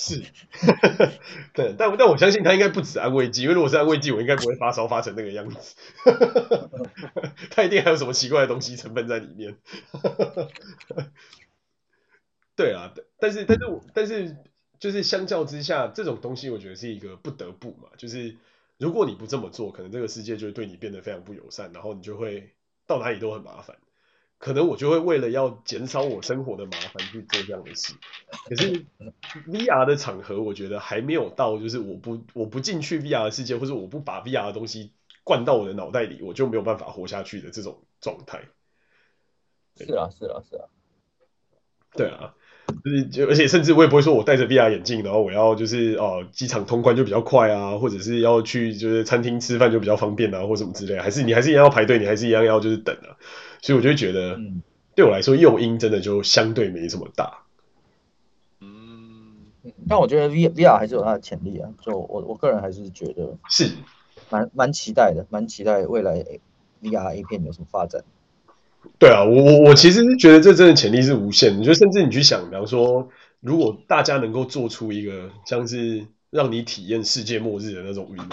[0.00, 0.22] 是，
[1.52, 5.74] 对，但但我相信他应该不止安慰剂，因为如果是安慰剂，我应该不会发烧发成那个样子。
[7.50, 9.56] 他一定还有什么奇怪的东西成分在里面。
[12.54, 14.36] 对啊，但是但是我但是
[14.78, 18.36] 就是相较之下，这种东西我觉得是一个不得不嘛，就是
[18.78, 22.54] 如果你不这么做，可能这个世界就会对你变得非常不友善，然后你就会
[22.86, 23.76] 到哪里都很麻烦。
[24.38, 27.94] 可能我就会为了要减少我生活的麻烦去做这样的事，
[28.48, 28.84] 可是
[29.50, 34.92] VR 的场合，我觉得还没有到，就是我不我不进去 VR 的世界，或者我不把 VR 的东西
[35.24, 38.42] 灌到我的脑袋里，我就没有办法活下去的这种状态。
[39.76, 40.64] 是啊，是啊，是啊。
[41.92, 42.34] 对啊。
[42.84, 53.16] 就是就而且甚至我也不会说，我戴着 VR 眼镜，然后我要就是哦，机场通关就比较快啊，或者是要去就是餐厅吃饭就比较方便啊，或什么之类，还是你还是一样要排队，你还是一样要就是等啊。
[53.60, 54.38] 所以我就会觉得，
[54.94, 57.44] 对我来说诱因真的就相对没这么大。
[58.60, 59.36] 嗯，
[59.88, 63.70] 但我觉得 V VR 还是有它的潜力啊，就我我个人还是觉得是
[64.30, 66.24] 蛮蛮期待的，蛮期待未来
[66.82, 68.04] VR A 片有什么发展。
[68.98, 71.64] 对啊，我我我其实是觉得这真的潜力是无限的。
[71.64, 73.08] 就甚至你去想，比方说，
[73.40, 78.28] 如果大家能够做出一个像是让你体验世界末日的那种 VR，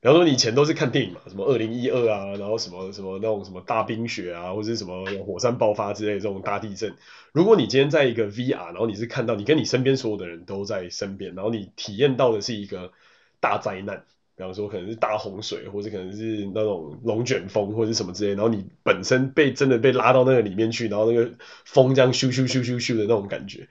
[0.00, 6.94] 比方说你以前都是看电影嘛，什么二零一二啊，然后什么什么那种什么大冰雪啊，或者是什么火山爆发之类这种大地震，
[7.32, 12.92] 如果你今天在一个 VR，然后你是看到你跟你身边所有的人都在身边，然后你体验到的是一个
[13.40, 14.04] 大灾难。
[14.36, 21.32] 比方说，可能是大洪水，或者可能是那种龙卷风，或者什么之类，然后你本身被真的被拉到那个里面去，然后那个
[21.64, 23.68] 风这样咻咻咻咻咻的那种感觉，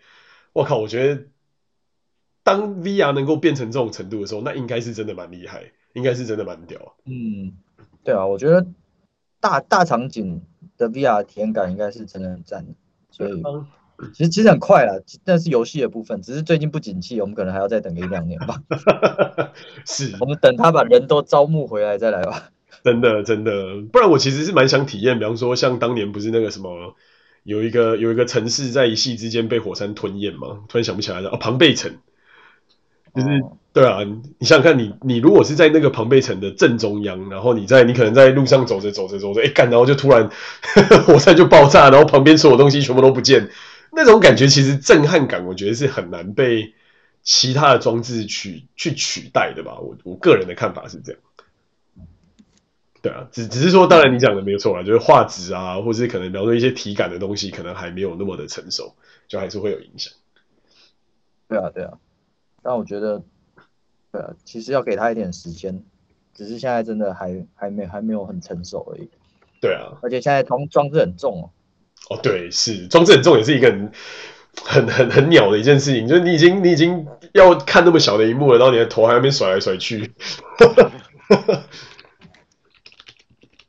[0.52, 0.78] 我靠！
[0.78, 1.24] 我觉得
[2.44, 6.96] 当 VR 能够变成这种程度的时候，那应该是真的蛮厉害，应该是真的蛮屌。
[7.06, 7.52] 嗯，
[8.04, 8.66] 对啊，我觉得
[9.42, 10.42] 大大场景
[10.78, 12.66] 的 VR 体验感应该是真的很赞，
[13.12, 13.42] 所以。
[13.44, 13.66] 嗯
[14.14, 18.62] 其实其实很快了，但是游戏的部分，只是最近不景气，我们可能还要再等个一两年吧。
[19.88, 22.52] 是，我们等他把人都招募回来再来吧。
[22.86, 26.94] 真的真的，不然我其实是蛮想体验，比方说像当年不是那个什么，
[27.42, 31.32] 有一个有一个城市在一夕之间被火山吞咽嘛，突然想不起来了。
[31.32, 31.98] 哦，庞贝城，
[33.18, 34.04] 就是、哦、对啊，
[34.38, 40.30] 你想想看你，你你如果是在那个庞贝城的正中央，然后你在你可能在路上走着走着走着，哎干，然后就突然
[41.08, 43.50] 火山就爆炸，然后旁边所有东西全部都不见。
[43.92, 46.74] 那种感觉其实震撼感，我觉得是很难被
[47.24, 49.80] 其他的装置取去取代的吧。
[49.80, 51.22] 我我个人的看法是这样。
[53.02, 58.94] 对啊，只只是说，当然你讲的没有错啊，就是画质啊，或者是可能比方说一些体感的东西，可能还没有那么的成熟，
[59.28, 60.14] 就还是会有影响。
[61.48, 61.94] 对啊，对啊。
[62.68, 63.24] 但我觉得，
[64.12, 65.86] 对啊，其实要给他一点时间，
[66.34, 69.10] 只是现在真的还还没还没有很成熟而已。
[69.62, 71.50] 对啊，而且现在装装置很重哦。
[72.10, 73.90] 哦，对，是装置很重，也是一个很
[74.66, 76.10] 很很很鸟的一件事情。
[76.10, 80.12] 就是你已经你已经要看那么小的一幕了，然后你的头还在那边甩来甩去。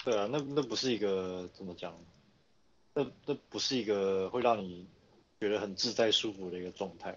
[0.05, 1.95] 对啊，那那不是一个怎么讲？
[2.95, 4.89] 那那不是一个会让你
[5.39, 7.17] 觉得很自在舒服的一个状态。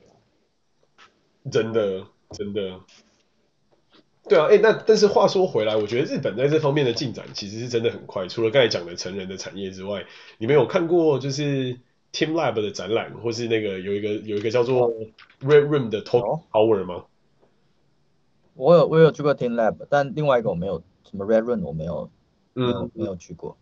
[1.49, 2.79] 真的，真的。
[4.29, 8.27] 对啊，哎，那但是话说回来，我觉得日本在这方面的进展其实是真的很快。
[8.27, 10.05] 除了刚才讲的成人的产业之外，
[10.37, 11.79] 你们有看过就是
[12.13, 14.91] teamLab 的展览，或是那个有一个有一个叫做
[15.41, 17.05] Red Room 的 Tokyo Tower 吗？
[18.53, 22.11] 我有我有去过 teamLab，但另外一个我没有，什么 Red Room 我没有，
[22.53, 23.57] 没有、嗯、没有去过。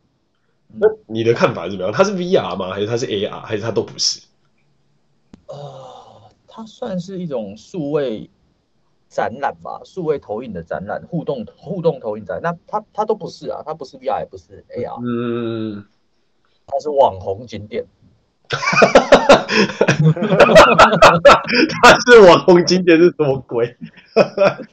[0.67, 1.93] 那你的看法是怎么样？
[1.93, 2.71] 它是 VR 吗？
[2.71, 3.41] 还是它是 AR？
[3.41, 4.21] 还是它都不是？
[5.47, 5.88] 呃，
[6.60, 8.30] 它算是一种数位。
[9.12, 15.84] 展览吧，数位投影的展览，互动互动投影展，那它它都不是啊，它不是 VR，也不是 AR，嗯，
[16.67, 17.84] 它是网红景点，
[21.82, 23.76] 它是网红景点是什么鬼？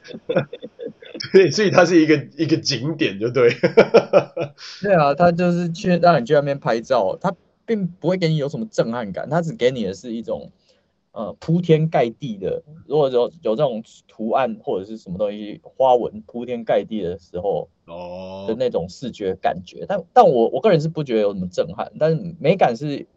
[1.33, 3.49] 对，所以它是一个一个景点，就对。
[4.83, 7.33] 对啊，它就是去让你去那边拍照，它
[7.65, 10.51] 并不会给你有什么震撼感，它只给你的是一种。
[11.17, 23.07] 呃，铺天盖地的，如果有有这种图案或者是什么东西花纹铺天盖地的时候，哦的那种视觉感觉，但但我我个人是不觉得有什么震撼，但是美感是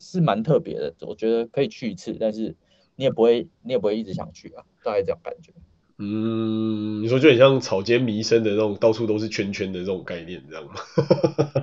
[0.00, 2.56] 是蛮特别的，我觉得可以去一次，但是
[2.96, 5.52] 你也不会你也不会一直想去啊，大概这样感觉。
[5.98, 10.72] 嗯，你说就很像草间弥生的那种到处都是圈圈的这种概念，这样吗？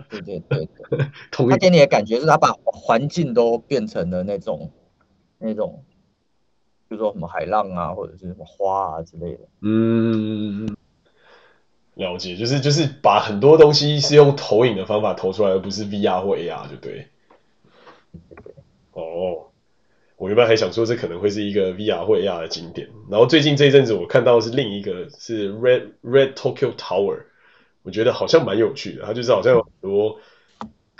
[0.09, 4.71] 对对对对，他给你的感觉是他把环境都变成了那种。
[5.39, 5.83] 那种，
[6.89, 9.39] 比如说什么海浪啊，或者是什么花啊之类的。
[9.61, 10.67] 嗯，
[11.95, 17.07] 了解，就是就是把很多东西是用投影的方法投出来，而不是 VR 或 AR，就对。
[18.91, 19.47] 哦，
[20.17, 27.23] 我原本还想说这可能会是一个 VR 或 AR 的景点，然后最近这一阵子我看到是另一个是 Red Red Tokyo Tower，
[27.83, 30.19] 我觉得好像蛮有趣的，它就是好像有很多。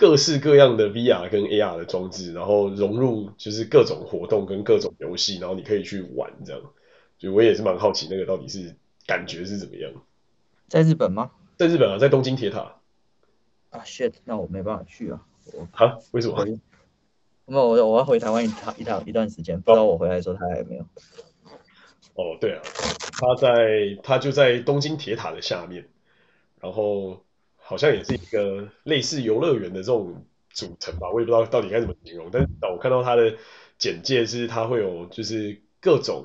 [0.00, 6.62] 各式各样的 VR 跟 AR 的装置，然后融入就是各种活动跟各种游戏，然后你可以去玩这样。
[7.18, 8.74] 就我也是蛮好奇那个到底是
[9.06, 9.92] 感觉是怎么样。
[10.68, 11.32] 在日本吗？
[11.58, 12.76] 在日本啊，在东京铁塔。
[13.68, 15.26] 啊，shit，那我没办法去啊。
[15.72, 15.98] 啊？
[16.12, 16.46] 为什么？
[17.44, 20.82] 那我我要回台湾一趟一趟一段时间，不知道我回来的时候他还有没有。
[22.14, 22.62] 哦，对啊，
[23.12, 25.86] 他在他就在东京铁塔的下面，
[26.58, 27.22] 然后。
[27.70, 32.28] 好像也是一个类似游乐园的这种组成吧，我也不知道到底该怎么形容。
[32.32, 33.32] 但是我看到它的
[33.78, 36.24] 简介是，它会有就是各种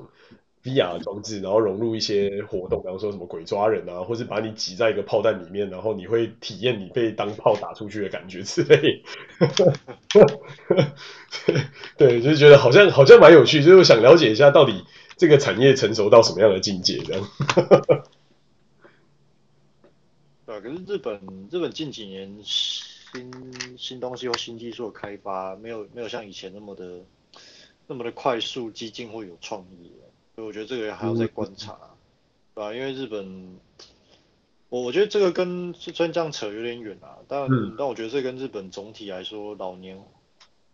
[0.64, 9.04] VR 装置，然后融入一些活动，比方说什么鬼抓人啊，或是把你挤在一个炮弹里面，然后你会体验你被当炮打出去的感觉之类。
[11.96, 14.82] 对，就是觉得好像好像蛮有趣，就是想了解一下到底
[15.16, 17.22] 这个产业成熟到什么样的境界这样。
[20.66, 27.00] 对，可是日本日本近几年新新东西或新技术的开发，没有没有像以前那么的
[27.86, 29.92] 那么的快速、激进或有创意，
[30.34, 31.88] 所以我觉得这个还要再观察，嗯、
[32.54, 32.74] 对吧？
[32.74, 33.58] 因为日本，
[34.68, 40.02] 我我觉得这个跟虽然这样扯有点远啊，但、嗯、但我觉得这跟日本总体来说老年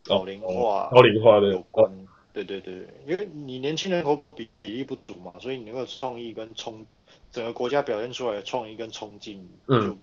[0.06, 1.90] 老龄化、老龄化的有关。
[2.32, 6.86] 对对对，因为你年轻人口比比例不足嘛，所以你那个创意跟冲。
[7.32, 9.98] 整个国家表现出来的创意跟冲劲，就、嗯、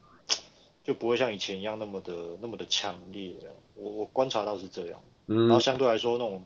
[0.83, 3.33] 就不会像以前一样那么的那么的强烈。
[3.75, 6.43] 我我观察到是这样，嗯、然后相对来说，那种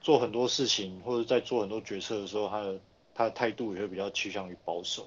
[0.00, 2.80] 做很多事情或者在做很多决策的时候，他的
[3.14, 5.06] 他的态度也会比较趋向于保守。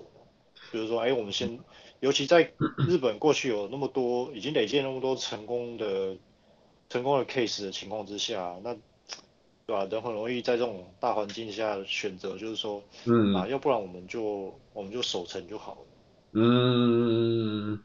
[0.71, 1.59] 比如说，哎，我们先，
[1.99, 2.51] 尤其在
[2.87, 6.15] 日本过去有那么多已经累积那么多成功的
[6.89, 8.75] 成功的 case 的情况之下，那。
[9.67, 9.85] 对吧？
[9.85, 15.79] 人很容易在这种大环境下选择，就是说，嗯啊，要不然我们就我们就守城就好了。
[16.33, 17.79] 嗯，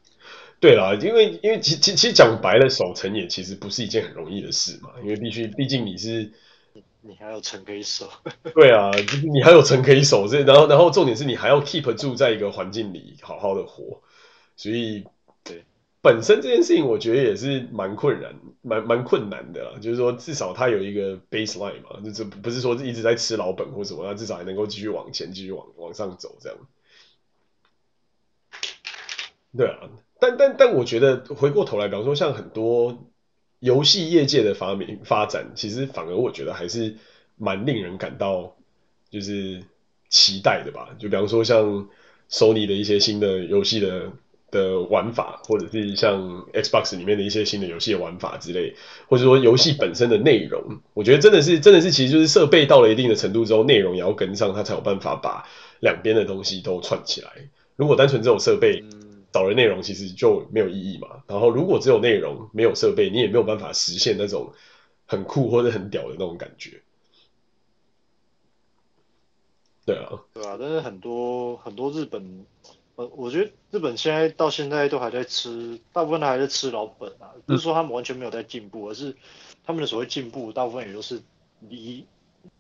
[0.61, 6.33] 对啦，因为因为其其其实讲白了，守城也其实不是一件很容易的事嘛，因为必须毕竟你是
[6.73, 8.09] 你，你还有城可以守。
[8.55, 14.01] 对啊，就是你还有城可以守，这然后然后重点是你还要 keep 住在一个环境里好好的活，
[14.57, 15.05] 所以
[15.43, 15.65] 对。
[16.03, 19.77] 本身这件事情，我觉得也是蛮困难、蛮蛮困难的啦。
[19.81, 26.57] 就是说，至少他有一个 baseline 嘛，就这不是说一直在吃老本或什么，它至少还能够继续往前、继续往往上走这样。
[29.57, 29.79] 对啊，
[30.21, 33.07] 但但但我觉得回过头来，比方说像很多
[33.61, 36.97] 游戏业界的发明发展，其实反而我觉得还是
[37.37, 38.57] 蛮令人感到
[39.11, 39.63] 就是
[40.09, 40.91] 期待的吧。
[40.99, 41.89] 就比方说像
[42.31, 44.13] Sony 的一些新的游戏的。
[44.53, 48.77] 的玩法，或者是像 Xbox 里面的一些新的游戏的玩法之类，
[49.09, 55.45] 或者说游戏本身的内容，我觉得真的是，真的是，其实就是设备到了一定的程度之后，内容也要跟上，它才有办法把
[55.81, 57.29] 两边的东西都串起来。
[57.75, 58.85] 如果单纯这种设备
[59.37, 61.23] 少了内容其实就没有意义嘛。
[61.27, 64.55] 然后如果只有内容没有设备，你也没有办法实现那种
[65.05, 66.81] 很酷或者很屌的那种感觉。
[69.85, 72.47] 对啊，对啊，但是很多很多日本，
[72.97, 79.15] 呃，我觉得日本现在到现在都还在吃，大部分都还在吃老本啊，不是说他们完全没有在进步，而是
[79.65, 81.21] 他们的所谓进步，大部分也都是
[81.61, 82.05] 离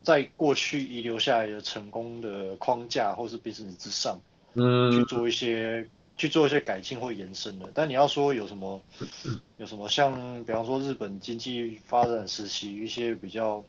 [0.03, 4.20] 在过去遗留下来的成功的框架或是 business 之上，
[4.55, 7.71] 嗯，去做一些去做一些改进或延伸的。
[7.75, 8.81] 但你要说有什么
[9.57, 13.64] 有什么像，比方说日本经济发展时期一些比较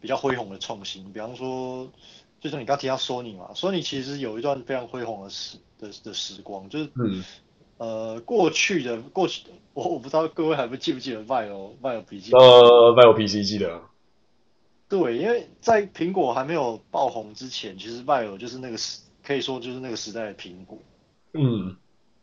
[0.00, 1.90] 比较恢宏的创新，比方说。
[2.40, 7.24] 就是你刚提到索尼嘛，索尼其实有一段非常辉煌的时的的时光，就是，嗯、
[7.78, 12.34] 呃，过去的过去的，我我不知道各位还不记不记得 VAIO VAIO PC？
[12.34, 13.80] 呃，VAIO PC 记得。
[14.90, 20.78] 对，因为在苹果还没有爆红之前，其实 VAIO 就是那个时，可以说就是那个时代的苹果。
[21.34, 21.76] 嗯。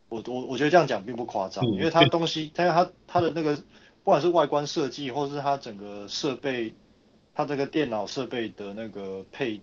[0.10, 6.74] 我我我觉得这样讲并不夸张，嗯、因为它东西，它它它的那个，不管是外观设计，或是它整个设备，
[7.34, 9.62] 它这个电脑设备的那个配。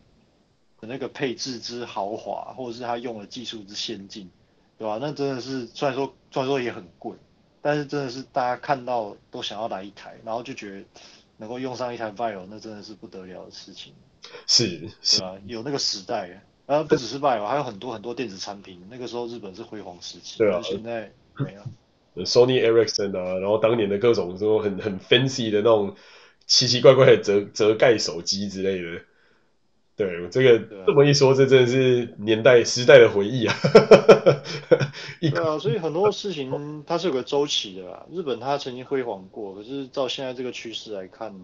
[0.80, 4.30] 的那个配置之豪华，或者是它用的技术之先进，
[4.78, 4.96] 对吧？
[5.00, 7.16] 那真的是虽然说虽然说也很贵，
[7.60, 10.84] 但是真的是大家看到都想要来一台，然后就觉得
[11.36, 13.92] 能够用上一台 VAIO，那真的是不得了的事情。
[14.46, 15.34] 是，是啊？
[15.46, 20.36] 有那个时代，呃，不只是 VAIO，还有很多很多电子产品，那个时候日本是辉煌时期。
[20.36, 20.60] 对啊。
[20.62, 21.64] 现在没了。
[22.26, 25.96] Sony Ericsson 啊，然后当年的各种说很很 fancy 的那种
[26.46, 29.02] 奇奇怪怪的折折盖手机之类的。
[29.96, 33.54] 对，这个这么一说，这真的是年代时代的回忆啊！
[35.20, 38.06] 对啊，所以很多事情它是有个周期的啦。
[38.12, 41.34] 日本它曾经辉煌过，可是照现在这个趋势来看，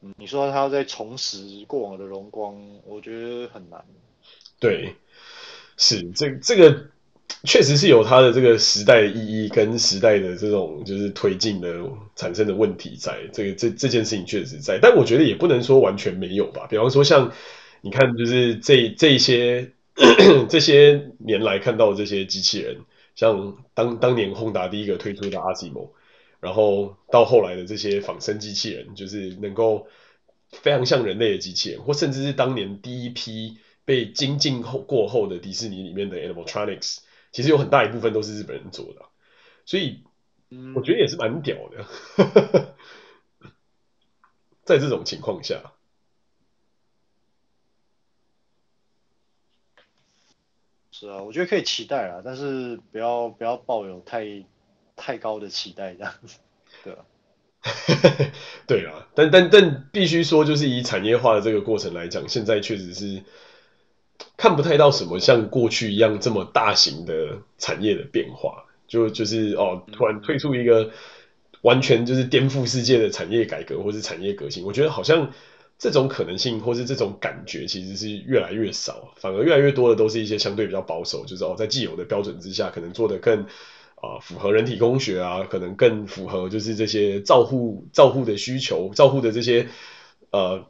[0.00, 3.84] 嗯，你说它要再重拾过往的荣光，我觉得很难。
[4.58, 4.94] 对，
[5.76, 6.86] 是这这个
[7.44, 11.68] 确实是有它的这个时代的意义跟时代的这种就是推进的
[12.16, 16.66] 产生的问题在，这个这这件事情确实在，但我觉得也不能说完全没有吧。
[16.68, 17.32] 比方说像。
[17.80, 19.70] 你看，就是这这些
[20.48, 22.76] 这些年来看到的这些机器人，
[23.14, 25.94] 像当当年宏达第一个推出的阿西莫
[26.40, 29.86] 然后到后来的这些仿生机器人，就是能够
[30.50, 36.98] 非常像人类的机器人，或甚至是当年第一批被精进后过后的迪士尼里面的 Animatronics，
[37.32, 39.00] 其实有很大一部分都是日本人做的，
[39.64, 40.04] 所以
[40.76, 42.74] 我觉得也是蛮屌的，
[44.62, 45.72] 在这种情况下。
[50.90, 54.44] 是啊，我觉得可以期待啊，但是不要不要抱有太
[54.96, 56.40] 太高的期待这样子，
[56.84, 57.06] 对吧？
[58.68, 63.24] 对啊，但但但必须说，就是以产业化的这个过程来讲，现在确实是
[64.38, 70.90] 看不太到什么像过去一样这么大型的产业的变化，就就是哦，突然推出一个
[71.60, 75.30] 完全就是颠覆世界的产业改革或是产业革新，我觉得好像。
[75.80, 83.44] 这种可能性或是这种感觉其实是越来越少，反而越来越多的都是一些相对比较保守，就是哦，在既有的标准之下，可能做得更
[83.94, 89.68] 啊、符合人体工学啊，可能更符合就是这些照护照护的需求，照护的这些
[90.32, 90.66] 呃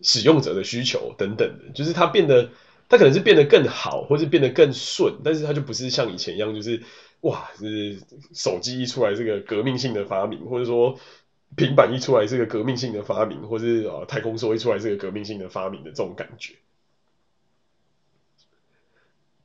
[0.00, 2.48] 使用者的需求等等的，就是它变得
[2.88, 6.82] 它可能是变得更好，或是变得更顺，但是它就不是像以前一样，就是
[7.20, 7.98] 哇，就是
[8.34, 10.98] 手机一出来这个革命性的发明，或者说。
[11.54, 16.54] 平板一出来是个革命性的发明，或是啊太空梭一出来是个革命性的发明的这种感觉，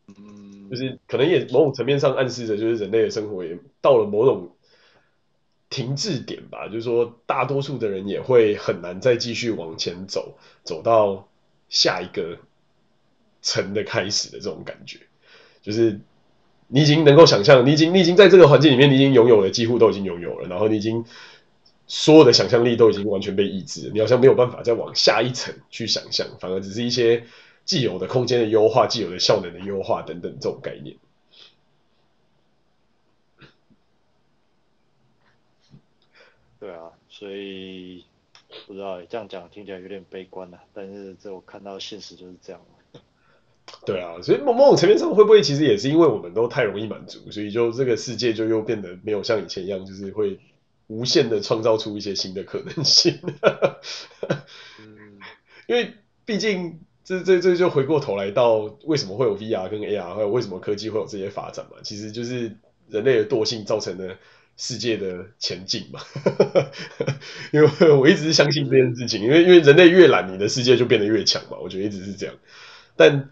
[0.08, 4.56] 嗯，就是可能也某种层面上暗示着，就是人类的生活也到了某种
[5.70, 6.68] 停滞点吧。
[6.68, 11.30] 就是说，大多数的人也会很难再继续往前走，走到
[11.70, 12.39] 下一个
[13.42, 15.00] 层的开始的这种感觉。
[15.62, 16.00] 就是
[16.68, 21.06] 你已经能够想象，你已经你已经在这个环境里面，你已经拥有了，几乎都已经拥有了，然后你已经。
[21.94, 27.26] 所有的想象力都已经完全被抑制了，你好像没有办法再往下一层去想象，反而只是一些
[27.66, 30.96] 既有的空间的优化、既有的效能的优化等等这种概念。
[36.62, 38.06] 对啊，所以
[38.68, 42.62] 不知道这样讲听起来有点悲观了，但是这我看到现实就是这样。
[43.86, 50.39] 对啊，所以某某种层面上会不会其实也是因为我们都太容易满足，所以就这个世界就又变得没有像以前一样，就是会。
[50.88, 53.17] 无限的创造出一些新的可能性，
[55.65, 55.93] 因为
[56.26, 61.78] 毕竟这这这就回过头来到为什么会有 VR 跟 AR，还有为什么科技会有这些发展嘛？
[61.82, 62.57] 其实就是
[62.89, 64.17] 人类的惰性造成的
[64.57, 66.01] 世界的前进嘛。
[67.53, 71.57] 因为我一直是相信这件事情，因为因为人类越懒，你的世界就变得越强嘛。
[71.61, 72.36] 我觉得一直是这样，
[72.97, 73.30] 但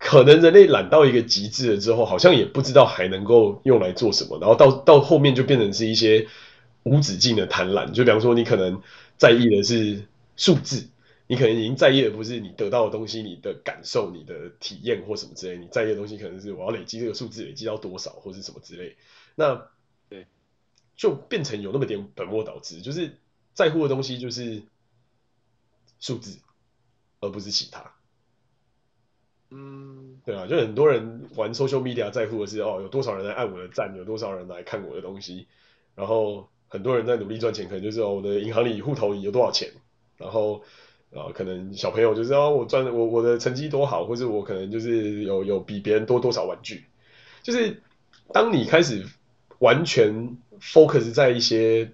[0.00, 6.26] 可能人类懒到一个极致了之后，好像也不知道还能够用来做什么，然后到到后面就变成是一些
[6.84, 7.92] 无止境的贪婪。
[7.92, 8.80] 就比方说，你可能
[9.18, 10.02] 在意的是
[10.38, 10.88] 数字，
[11.26, 18.96] 你可能已经在意的不是你得到的东西，你的感受、你的体验或什么之类，你在意的东西可能是我要累积这个数字，累积到多少或是什么之类。
[19.34, 19.68] 那
[20.08, 20.26] 对，
[20.96, 23.18] 就变成有那么点本末倒置，就是
[23.52, 24.62] 在乎的东西就是
[26.00, 26.38] 数字，
[27.20, 27.92] 而不是其他。
[29.52, 35.48] 嗯，对啊，就很多人玩 social media 在乎的是哦，有多少人来按我的赞，有多少人来看我的东西，
[35.96, 39.70] 然后很多人在努力赚钱，可能就是哦，我的银行里户头有多少钱，
[40.16, 40.62] 然后
[41.12, 46.84] 啊、可能小朋友就是哦，我赚我我的成绩多好，或者我可能就是有有比别人多多少玩具，
[47.42, 47.82] 就是
[48.32, 49.04] 当你开始
[49.58, 51.90] 完全 focus 在一些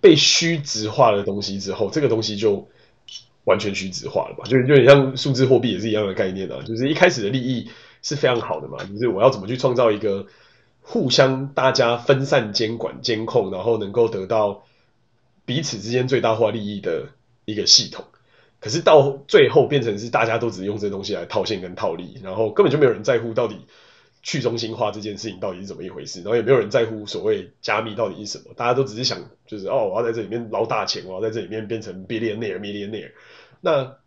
[0.00, 2.68] 被虚值化的东西之后，这个东西就。
[3.48, 7.70] 完全虚值化了吧，就就有点像数字货币也是一样的概念啊，就是一开始的利益
[8.02, 10.26] 是非常好的嘛，就是我要怎么去创造一个
[10.82, 14.64] 互相大家分散监管监控，然后能够得到
[15.46, 17.08] 彼此之间最大化利益的
[17.46, 18.04] 一个系统，
[18.60, 23.56] 可是到最后变成是大家都只用这东西来套现跟套利，然后根本就没有人在乎到底
[24.22, 33.12] 去中心化这件事情到底是怎么一回事，然后也没有人在乎所谓加密到底是什么，大家都只是想就是哦，我要在这里面捞大钱，我要在这里面变成 billionaire millionaire。
[33.60, 33.98] 那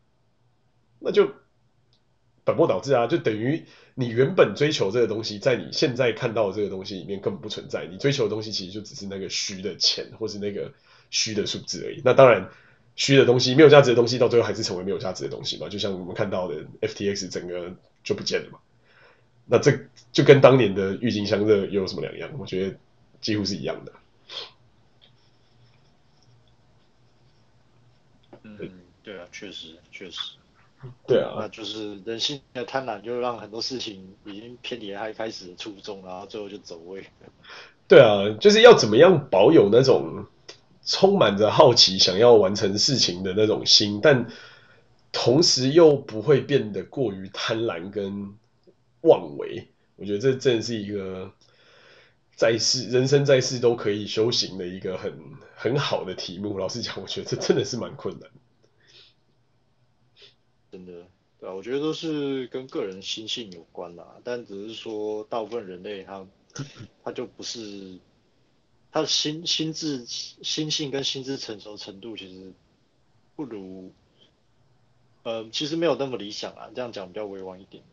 [0.99, 1.31] 那就
[2.43, 3.07] 本末倒置啊！
[3.07, 7.85] 就等于你原本追求这个东西，在你现在看到的这个东西里面根本不存在。
[7.85, 10.73] 你追求的东西其实就只是那个虚的钱，或是那个
[11.09, 12.01] 虚的数字而已。
[12.03, 12.49] 那当然，
[12.95, 15.69] 虚的东西没有价值的东西，到最后还是成为没有价值的东西嘛。
[15.69, 18.59] 就像我们看到的 FTX 整个就不见了嘛。
[19.45, 22.31] 那这就跟当年的郁金香热又有什么两样？
[22.39, 22.77] 我觉得
[23.21, 23.93] 几乎是一样的。
[28.43, 28.71] 嗯。
[29.03, 30.17] 对啊，确实确实，
[31.07, 37.05] 对啊，那就是人性的贪婪，就让很多事情已经偏离了他一开始的初衷，然后最后就走位。
[37.87, 40.25] 对啊，就是要怎么样保有那种
[40.85, 44.27] 充满着好奇、想要完成事情的那种心，但
[45.11, 48.35] 同时又不会变得过于贪婪跟
[49.01, 49.67] 妄为。
[49.97, 51.31] 我觉得这真的是一个
[52.35, 55.13] 在世人生在世都可以修行的一个很
[55.53, 56.57] 很好的题目。
[56.57, 58.29] 老实讲，我觉得这真的是蛮困难。
[60.71, 60.93] 真的，
[61.37, 64.15] 对啊，我觉得都是跟个人心性有关啦。
[64.23, 66.25] 但只是说，大部分人类他
[67.03, 67.99] 他就不是
[68.89, 72.53] 他的心心智心性跟心智成熟程度其实
[73.35, 73.91] 不如，
[75.23, 76.69] 呃，其实没有那么理想啊。
[76.73, 77.83] 这样讲比较委婉一点，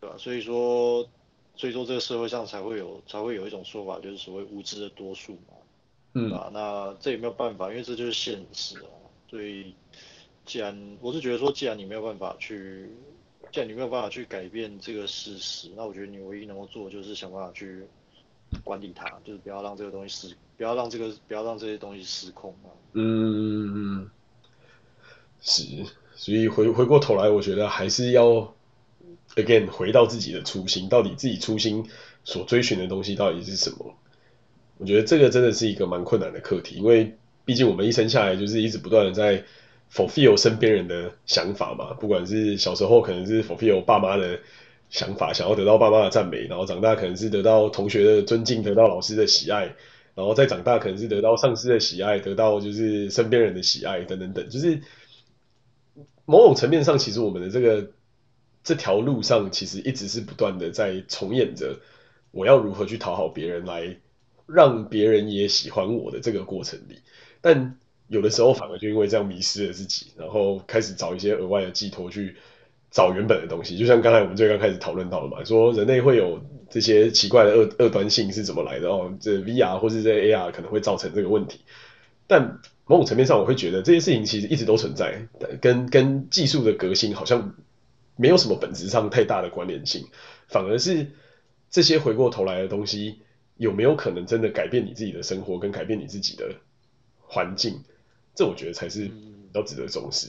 [0.00, 0.16] 对吧？
[0.16, 1.08] 所以说，
[1.56, 5.54] 所以说这个社会上才会有才会有一种说法，就是所谓无知的多数嘛，
[6.12, 8.86] 嗯，啊，那这也没有办法，因为这就是现实啊，
[9.28, 9.74] 所以。
[10.48, 12.88] 既然我是觉得说，既然你没有办法去，
[13.52, 17.82] 既然你没有办法去改变这个事实，那我觉得你唯一能够做的就是想办法去
[18.64, 22.70] 管理它，就是不要让这个东西失，不要让这个，不要让这些东西失控嘛。
[22.94, 24.08] 嗯，
[25.42, 25.64] 是，
[26.14, 28.54] 所以回回过头来，我觉得还是要
[29.36, 31.86] again 回到自己的初心，到底自己初心
[32.24, 33.94] 所追寻的东西到底是什么？
[34.78, 39.44] 我觉得这个真的是一个蛮困难的课题，因为毕竟我们一生下来就是一直不断的在。
[39.90, 44.38] Fulfill 身边人的想法嘛，不管是小时候可能是 fulfill 爸妈的
[44.90, 49.74] 想法，想要得到爸妈的赞美，然后长大可能是得到同学的尊敬，得到老师的喜爱，
[50.14, 54.80] 然后再长大可能是得到上司的喜爱，得到就是身边人的喜爱等等等，就是
[56.26, 57.90] 某种层面上，其实我们的这个
[58.62, 61.78] 这条路上，其实一直是不断的在重演着
[62.30, 63.96] 我要如何去讨好别人，来
[64.46, 67.00] 让别人也喜欢我的这个过程里，
[67.40, 67.78] 但。
[68.08, 72.36] 有的时候反而就因为这样迷失了自己，然后开始找一些额外的寄托去
[72.90, 73.76] 找原本的东西。
[73.76, 76.40] 就像刚才我们最刚开始讨论到的嘛，说人类会有
[76.70, 79.14] 这些奇怪的二二端性是怎么来的哦？
[79.20, 81.60] 这 VR 或是这 AR 可能会造成这个问题。
[82.26, 85.28] 但某种层面上，我会觉得这些事情其实一直都存在，
[85.60, 87.54] 跟跟技术的革新好像
[88.16, 90.06] 没有什么本质上太大的关联性，
[90.48, 91.06] 反而是
[91.70, 93.20] 这些回过头来的东西
[93.56, 96.50] 有没有可能真的改变你自己的生活，跟改变你自己的
[97.20, 97.82] 环境？
[98.38, 100.28] 这我觉得才是比较值得重视。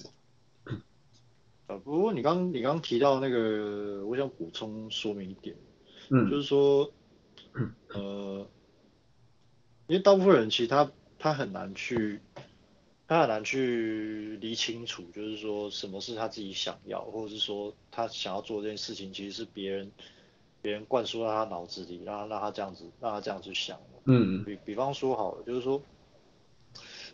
[1.67, 5.55] 啊，不过你刚你刚提到那个，我想补充说明一点，
[6.09, 6.91] 嗯，就是说，
[7.93, 8.47] 呃，
[9.85, 12.19] 因为大部分人其实他他很难去，
[13.07, 19.91] 他很难去理清楚，就是说什么是他自己想要，或者是说他想要做这件事情，其实是别人
[20.63, 23.79] 别人灌输到他脑子里，让他让他这样子让他这样子想。
[24.05, 25.79] 嗯，比比方说好了，就是说。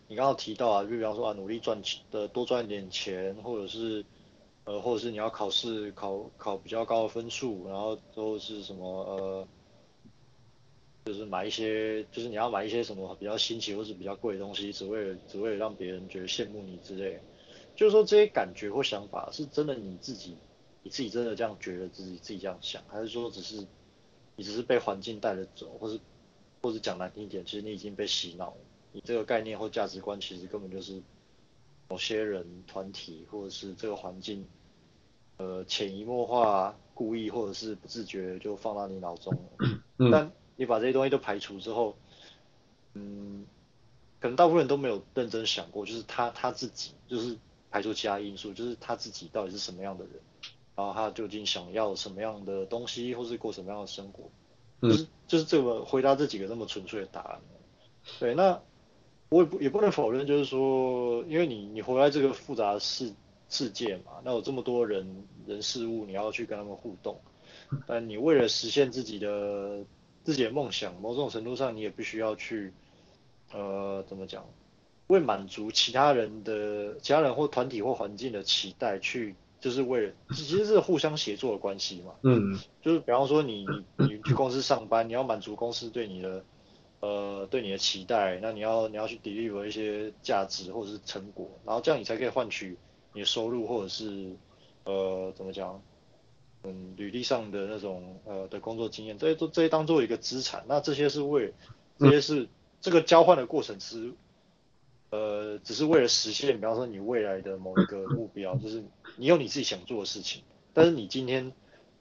[0.08, 4.06] 你刚刚提到啊，就比方说啊，努力赚钱的多赚一点钱，或者是
[4.66, 9.47] 呃，或者是你要考试考考比较高的分数，然后都是什么呃，
[11.06, 17.20] 就是买一些，就是你要买一些什么比较新奇或是比较贵的东西，只为了只为了让别人觉得羡慕你之类。
[17.76, 20.38] 就是说这些感觉或想法是真的你自己，
[20.84, 23.66] 你自己真的这样觉得自己自己这样想，还是说只是
[24.36, 25.99] 你只是被环境带着走，或是
[26.62, 28.58] 或是讲难听一点，其实你已经被洗脑了，
[28.95, 31.03] 你这个概念或价值观其实根本就是。
[31.87, 34.43] 某些人、团体或者是这个环境，
[35.37, 39.79] 呃，潜移默化、故意或者是不自觉就放到你脑中了。
[39.99, 40.09] 嗯。
[40.09, 41.95] 但你把这些东西都排除之后，
[42.95, 43.45] 嗯，
[44.19, 47.37] 可能大部分人都没有认真想过，就是他他自己，就是
[47.69, 50.13] 排除其他因素，就是他自己到底是什么样的人，
[50.75, 54.23] 然后他究竟想要什么样的东西，或是过什么样的生活，
[54.81, 57.39] 就是就是这个回答这几个那么纯粹的答案。
[58.19, 58.59] 对，那。
[59.30, 63.11] 我也不也不能否认，就是说，因为你你活在这个复杂的世
[63.49, 67.19] 世界嘛，那有这么多人人事物，你要去跟他们互动，
[67.88, 69.84] 但你为了实现自己的
[70.23, 72.71] 自己的梦想，某种程度上你也必须要去，
[73.51, 74.45] 呃，怎么讲，
[75.07, 83.65] 为满足其他人的其他人或团体或环境的期待去，就是为了其实是互相协作的关系嘛，嗯，就是比方说你
[83.97, 86.45] 你你去公司上班，你要满足公司对你的。
[87.01, 92.77] 呃，对你的期待，那你要你要去 deliver 一些价值或者是成果，然后这样你才可以换取
[93.13, 94.35] 你的收入或者是
[94.85, 95.83] 呃怎么讲，
[96.63, 101.53] 嗯，履历上的那种呃的工作经验，这些都这些当做一个资产，那这些是为
[101.99, 102.47] 这些是
[102.81, 104.11] 这个交换的过程是
[105.11, 108.83] 呃只是为了实现，比方说你未来的某一个目标，就是
[109.17, 110.41] 你有你自己想做的事情，
[110.73, 111.51] 但是你今天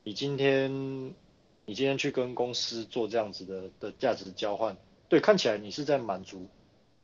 [0.03, 1.15] 你今天。
[1.67, 4.77] 你今天去跟公司做这样子的的价值交换，
[5.09, 6.47] 对，看起来你是在满足，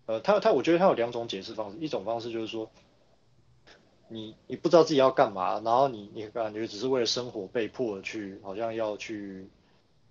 [0.07, 2.71] 呃，他他我觉得他有两种解释方式，一种方式就是说，
[4.09, 9.49] 你你不知道自己要干嘛，然后你你感觉只是为了生活被迫去，好像要去，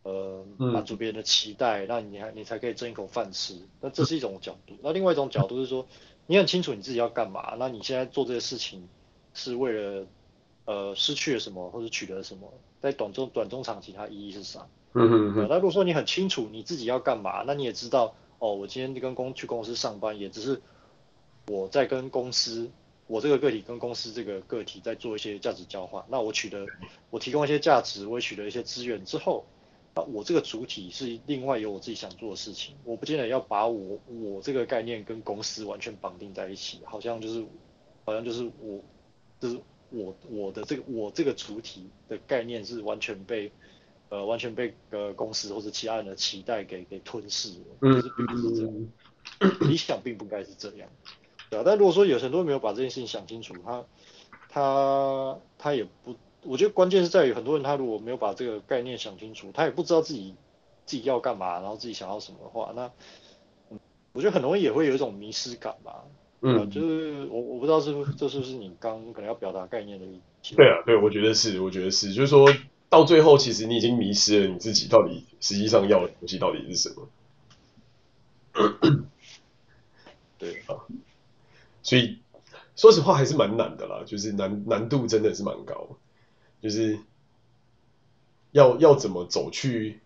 [0.04, 4.76] 呃，满足别人的期待，那你还你才可以挣一口饭吃，那这是一种角度。
[4.82, 5.86] 那另外一种角度是说，
[6.26, 8.88] 你很清楚你自己要干嘛，那你现在做这些事情
[9.34, 10.08] 是为了，
[10.70, 12.48] 呃，失去了什么或者取得了什么？
[12.80, 14.68] 在短中短中长期，它意义是啥？
[14.94, 15.48] 嗯哼哼。
[15.50, 20.62] 那如果说你很清楚你自己要干嘛，那你也知道，哦，我今天跟公去公司上班，也只是
[21.48, 22.70] 我在跟公司，
[23.08, 26.06] 我这个个体跟公司这个个体在做一些价值交换。
[26.08, 26.68] 那我取得，
[27.10, 29.44] 我提供一些价值，我也取得一些资源之后，
[29.96, 37.44] 那我这个主体是另外有我自己想做的事情，我不见得要把我我这个概念跟公司完全绑定在一起，好像就是
[38.06, 38.80] 好像就是我
[39.40, 39.60] 就是。
[39.92, 43.52] 我我的这个我这个主体的概念是完全被
[44.10, 50.90] 呃完全被呃公司或者其他人的期待给给吞噬了，就是并不是这样，理想并不该是这样，
[51.50, 51.64] 对啊。
[51.66, 53.86] 但如果说有很多人没有把这件事情想清楚，他
[54.50, 60.36] 他他也不，我觉得关键是在于很多人他如果没有把这个概念想清楚，他也不知道自己
[60.86, 62.92] 自己要干嘛，然后自己想要什么的话，那
[64.14, 66.04] 我觉得很容易也会有一种迷失感吧。
[66.42, 70.56] 嗯，就是我我不知道是不是这是不是你刚可能要表达概念的一题。
[70.56, 72.48] 对啊，对，我觉得是，我觉得是，就是说
[72.88, 77.10] 到最后，其实你已经迷失了你自己到底实际上要的东西到底是什么。
[80.40, 80.80] 对啊，
[81.84, 82.20] 所以
[82.76, 85.98] 说实话还是蛮难的啦，就是难难度真的是蛮高，
[86.62, 87.00] 就是
[88.52, 90.00] 要要怎么走去。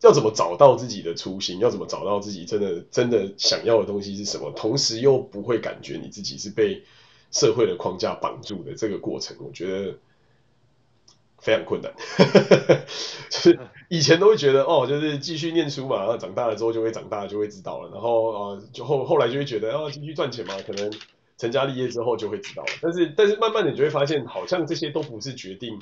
[0.00, 1.58] 要怎么找到自己的初心？
[1.58, 4.52] 要怎么找到自己真的真的想要的东西是什么？
[4.52, 6.84] 同时又不会感觉你自己是被
[7.32, 9.98] 社会的框架绑住的这个过程，我觉得
[11.38, 11.92] 非常困难。
[13.28, 17.90] 就是以前都会觉得哦，就是继续念书嘛，长大了之后就会长大，就会知道了。
[17.90, 20.92] 然后啊、就后后来就会觉得哦，继续赚钱嘛，可能
[21.36, 22.70] 成家立业之后就会知道了。
[22.80, 25.80] 但是但是慢慢的你就会发现，好像这些都不是决定，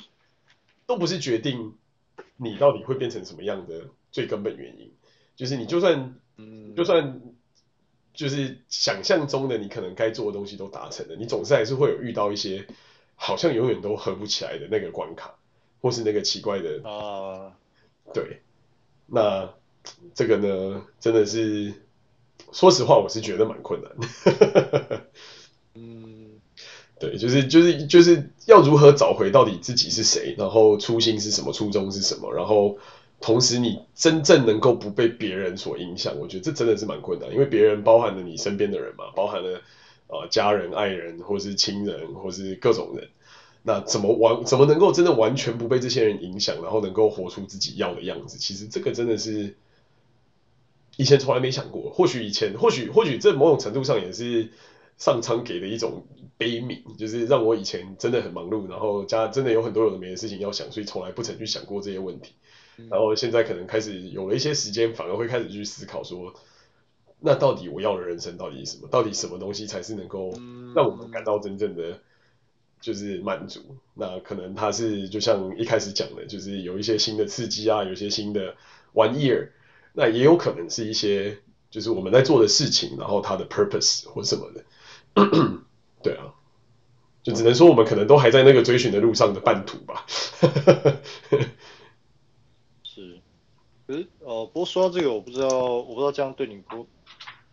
[0.87, 1.75] 都不是决定
[2.35, 3.85] 你到底会变成什么样的。
[4.11, 4.93] 最根本原因
[5.35, 7.21] 就是你就算，嗯，就算
[8.13, 12.65] 就是想象中的你可能该做的东西都达成了，你总是还是会有遇到一些
[13.15, 15.35] 好像永远都合不起来的那个关卡，
[15.79, 17.55] 或是那个奇怪的啊，
[18.15, 18.41] 对，
[19.05, 19.53] 那
[20.15, 21.71] 这个呢，真的是
[22.51, 25.07] 说实话，我是觉得蛮困难的。
[25.75, 26.41] 嗯，
[26.99, 32.79] 对，就是就是就是要如何找回到底自己是谁，然后初心是什么，初衷是什么，然后。
[33.19, 39.61] 同时，你真正能够不被别人所影响，我觉得这真的是蛮困难，因为别人包含了你身边的人嘛，包含了
[40.07, 43.09] 呃家人、爱人，或是亲人，或是各种人。
[43.63, 44.45] 那怎么完？
[44.45, 48.37] 怎么能够真的完全不被这些人影响，然后能够活出自己要的样子？
[48.37, 49.55] 其实这个真的是
[50.95, 51.91] 以前从来没想过。
[51.91, 54.51] 或许以前，或许或许这某种程度上也是
[54.97, 56.05] 上苍给的一种
[56.37, 62.33] 悲悯，就是让我以前真的很忙碌，然后家真的有很多有的没的事情要想，所以从来不曾去想过这些问题。
[62.89, 66.33] 然后现在可能开始有了一些时间，反而会开始去思考说，
[67.19, 68.87] 那到底我要的人生到底是什么？
[68.89, 70.31] 到底什么东西才是能够
[70.75, 71.99] 让我们感到真正的
[72.79, 73.61] 就是满足？
[73.95, 78.55] 那可能它是就像一开始讲的，就是有一些新的刺激啊，有一些新的
[78.93, 79.51] 玩意儿。
[79.93, 81.39] 那也有可能是一些
[81.71, 84.63] 就是我们在做的事情，然后它的 purpose 或什么的。
[86.03, 86.35] 对啊，
[87.23, 90.05] 就只能说我们可能都还在那个追寻的路上的半途吧。
[94.27, 96.85] 呃，不过说到这个，我不知道，我不知道这样对你不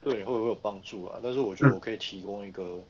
[0.02, 1.20] 对你会不会有帮助啊？
[1.22, 2.84] 但是我觉得我可以提供一个，嗯、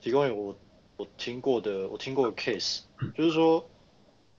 [0.00, 0.56] 提供一个我
[0.96, 2.80] 我听过的我听过的 case，
[3.14, 3.64] 就是说，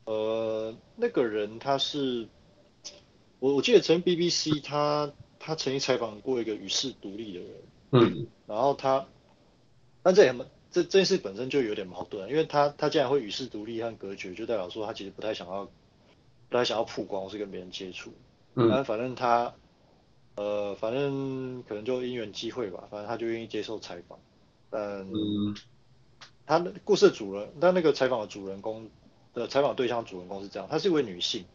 [0.04, 2.28] 呃，那个人他是，
[3.40, 7.52] 我我记得曾经 BBC 他他曾经采访过一个与世独立的人，
[7.92, 9.08] 嗯，然后他。
[10.04, 10.34] 但这也
[10.72, 15.66] 这这件事本身就有点矛盾，因为他他既然会与世独立和隔绝，就代表说他其实不太想要
[16.50, 18.12] 不太想要曝光或是跟别人接触。
[18.58, 18.70] 嗯。
[18.70, 19.54] 但反正他
[20.36, 24.20] 呃反正可能就因缘机会吧，反正他就愿意接受采访。
[24.70, 25.08] 但
[26.46, 28.90] 他的故事主人，但那个采访的主人公
[29.34, 31.46] 的采访对象主人公是这样，她是一位女性，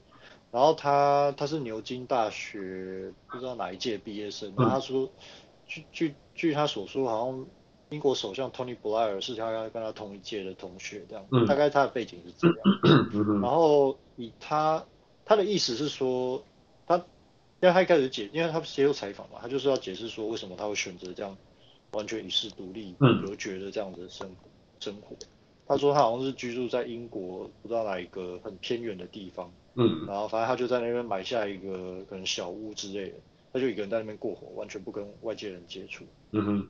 [0.50, 5.10] 然后她她是牛津大学不知道哪一届毕业生，然后他说
[5.66, 7.46] 据据据她所说好像。
[7.90, 13.42] 英国首相 Tony Blair 是她跟她同一届的同学，这样，嗯、大概她的背景是这样。
[13.42, 14.82] 然后以她
[15.26, 16.42] 她的意思是说，他
[17.62, 21.38] 因为他一开始解，因为他接受采访嘛，他就是要解释说为什么他会选择这样
[21.92, 24.50] 完全与世独立、隔绝的这样的生活
[24.80, 25.16] 生活。
[25.64, 33.16] 他说他好像是居住在英国不知道哪一个很偏远的地方，嗯，然后反正他就在那边买下一个可能小屋之类的，
[33.52, 36.04] 他就一个人在那边过活，完全不跟外界人接触。
[36.32, 36.68] 嗯哼。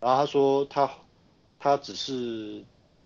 [0.00, 0.90] 然后他说他
[1.58, 2.14] 他只是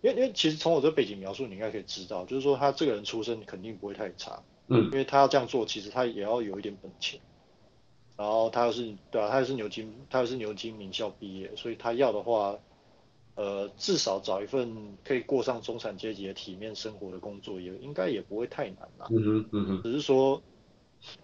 [0.01, 7.21] 因为因为其实从我这背景描述，你应该可以知道，就是说他这个人出身肯定不会太差，嗯，因为他要这样做，其实他也要有一点本钱。
[8.17, 12.59] 然后他又是对啊，他又是牛津，他又是牛津名校毕业，所以他要的话，
[13.35, 19.07] 呃，至少找一份可以过上中产阶级的体面生活的工作，也应该也不会太难啦。
[19.11, 19.83] 嗯哼嗯哼。
[19.83, 20.43] 只是说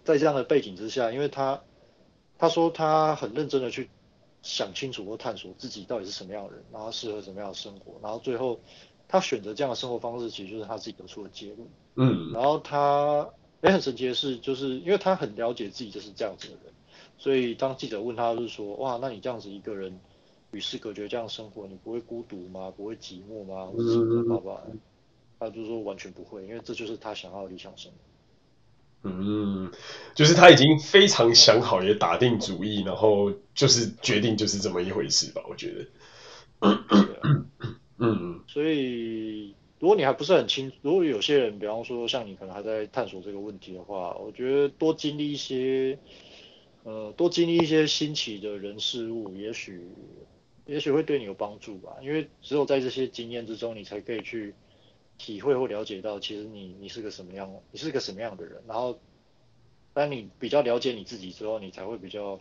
[0.04, 1.62] 在这样的背景之下，因为他
[2.38, 3.88] 他说他很认真的去。
[4.42, 8.58] 想清楚或探索自己到底是什么样的人，然后适合什么样的生活，然后最后
[9.06, 11.68] 他选择这样的生活方式，其实就是他自己得出的结论。
[12.02, 13.28] 嗯，然后他
[13.62, 16.72] 也很神奇的是，就是因为他很了解自己就是这样子的人，
[17.18, 20.00] 所以当记者问他，就是说，哇，那你这样子一个人
[20.52, 22.72] 与世隔绝这样生活，你不会孤独吗？
[22.74, 23.66] 不会寂寞吗？
[23.66, 24.62] 或者什么的，爸爸，
[25.38, 27.98] 他就说完全不会，因为这就是他想要的理想生活。
[29.02, 29.70] 嗯，
[30.14, 35.86] 就是他已经非常想好，也打定主意，然后就是决定就是这么一回事吧，我觉得。
[36.60, 37.46] 嗯，
[37.98, 45.98] 嗯，所以如果你还不是很清楚，如果有些人，比方说像你可能还在探索这个问题的话，我觉得多经历一些，
[46.84, 49.82] 呃，多经历一些新奇的人事物，也许
[50.66, 54.54] 也许会对你有帮助吧，因为只有在这些经验之中，你才可以去。
[55.22, 58.62] 体会或了解到，其实你你是个什么样，你是个什么样的人。
[58.66, 58.98] 然后，
[59.92, 62.40] 当你比较了解你自己之后，你才会比较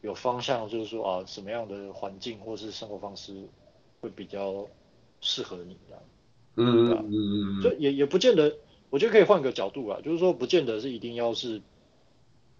[0.00, 3.48] 有方向，就是说啊，什么样的环境或是生活方式
[4.00, 4.66] 会比较
[5.20, 6.02] 适合你这样。
[6.58, 7.62] 嗯嗯嗯。
[7.62, 8.56] 就也也不见得，
[8.90, 11.62] 我觉得可以换个角度啊，就是说不见得是一定要是你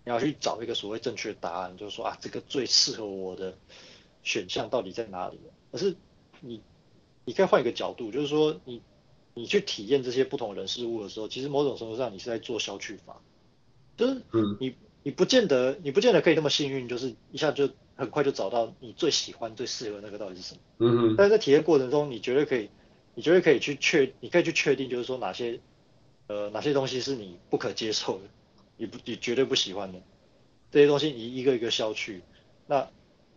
[0.04, 3.56] 要去找一个所谓正确答案，就是说啊，这个最适合我的
[4.22, 5.38] 选项到底在哪里？
[5.72, 5.94] 而是
[6.40, 6.60] 你
[7.24, 8.80] 你可以换一个角度，就是说你。
[9.34, 13.22] 你去体验这些不同人事物的时候，其实某种程度上你是在做消去法，
[13.96, 14.20] 就是
[14.58, 14.74] 你
[15.04, 20.60] 你不见得你不见得可以那么幸运，就是一下就很快就找到你最喜欢最适合那个到底是什么。
[20.78, 21.14] 嗯嗯。
[21.16, 22.68] 但是在体验过程中，你绝对可以，
[23.18, 25.58] 你绝对可以去确，你可以去确定，就是说哪些
[26.28, 28.24] 呃哪些东西是你不可接受的，
[28.76, 30.00] 你不你绝对不喜欢的
[30.70, 32.22] 这些东西，你一个一个消去，
[32.68, 32.88] 那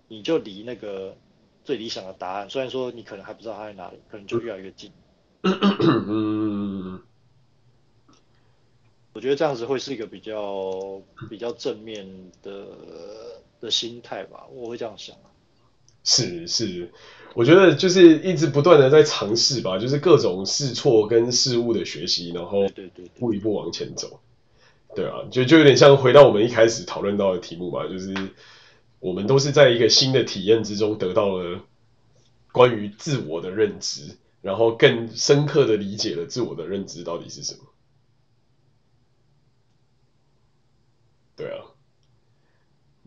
[0.08, 1.18] 你就离那个
[1.64, 4.92] 最理想的答案，虽然说你可能还不知道它在哪里，可能就越来越近。
[5.42, 7.02] 嗯，
[9.14, 12.08] 我觉得这样子会是一个比较比较正面
[12.44, 12.68] 的
[13.60, 15.18] 的心态吧，我会这样想。
[16.04, 16.92] 是是，
[17.34, 24.20] 我觉得就是一直不断的在尝试吧，就是各种试错跟事物的学习，然后对对，一步一步往前走。
[24.96, 28.14] 对啊，就就有点像回到我们一开始讨论到的题目吧，就是
[29.00, 31.62] 我们都是在一个新的体验之中得到了
[32.52, 34.18] 关于自我的认知。
[34.42, 37.60] 然后更深刻的理解了自我的认知到底是什么。
[41.36, 41.62] 对啊，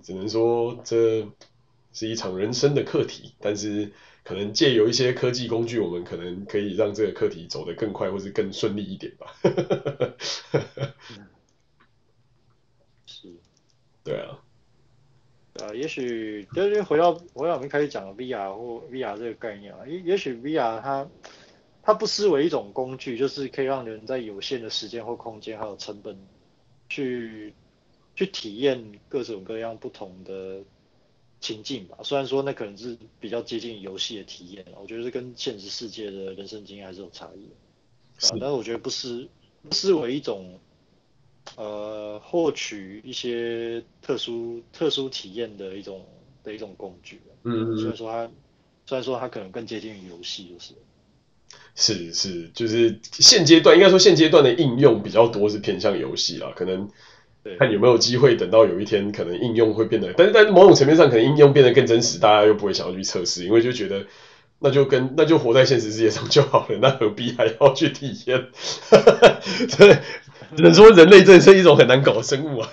[0.00, 1.26] 只能说这
[1.92, 3.92] 是一场人生的课题，但是
[4.24, 9.34] 可能借由一些科技工具，我们可能可以让这个课题走得更快，或是更顺利一点吧。
[13.06, 13.28] 是，
[14.02, 14.40] 对啊，
[15.60, 21.06] 呃，也许就是回到回到我们开始讲的 VR 或 VR 这个概念啊，也也许 VR 它
[21.82, 26.18] 它不失为一种工具，就是可以让人在有限的时间或空间还有成本
[26.88, 27.52] 去
[28.16, 30.64] 去体验各种各样不同的
[31.44, 31.98] 情境吧。
[32.02, 37.54] 虽然说那可能是比较接近游戏的体验，我觉得是跟现实世界的人生经验还是有差异的。
[38.18, 39.28] 是啊，但是我觉得不失
[39.68, 40.58] 不失为一种
[41.56, 46.06] 呃获取一些特殊特殊体验的一种
[46.42, 47.20] 的一种工具。
[47.42, 47.76] 嗯嗯。
[47.76, 48.30] 虽然说它
[48.86, 50.74] 虽然说它可能更接近于游戏，就是。
[51.76, 56.88] 是是，就是现阶段应该说现阶段的应用比较多是偏向游戏啦，可能
[57.58, 64.06] 看有没有机会等到有一天可能应用会变得，但是在某种层面上可能应用变得更真实，大家又不会想要去测试，因为就觉得
[64.60, 68.46] 那就跟那就活在现实世界上就好了，那何必还要去体验？
[69.78, 69.98] 对，
[70.56, 72.68] 只能说人类真是一种很难搞的生物啊，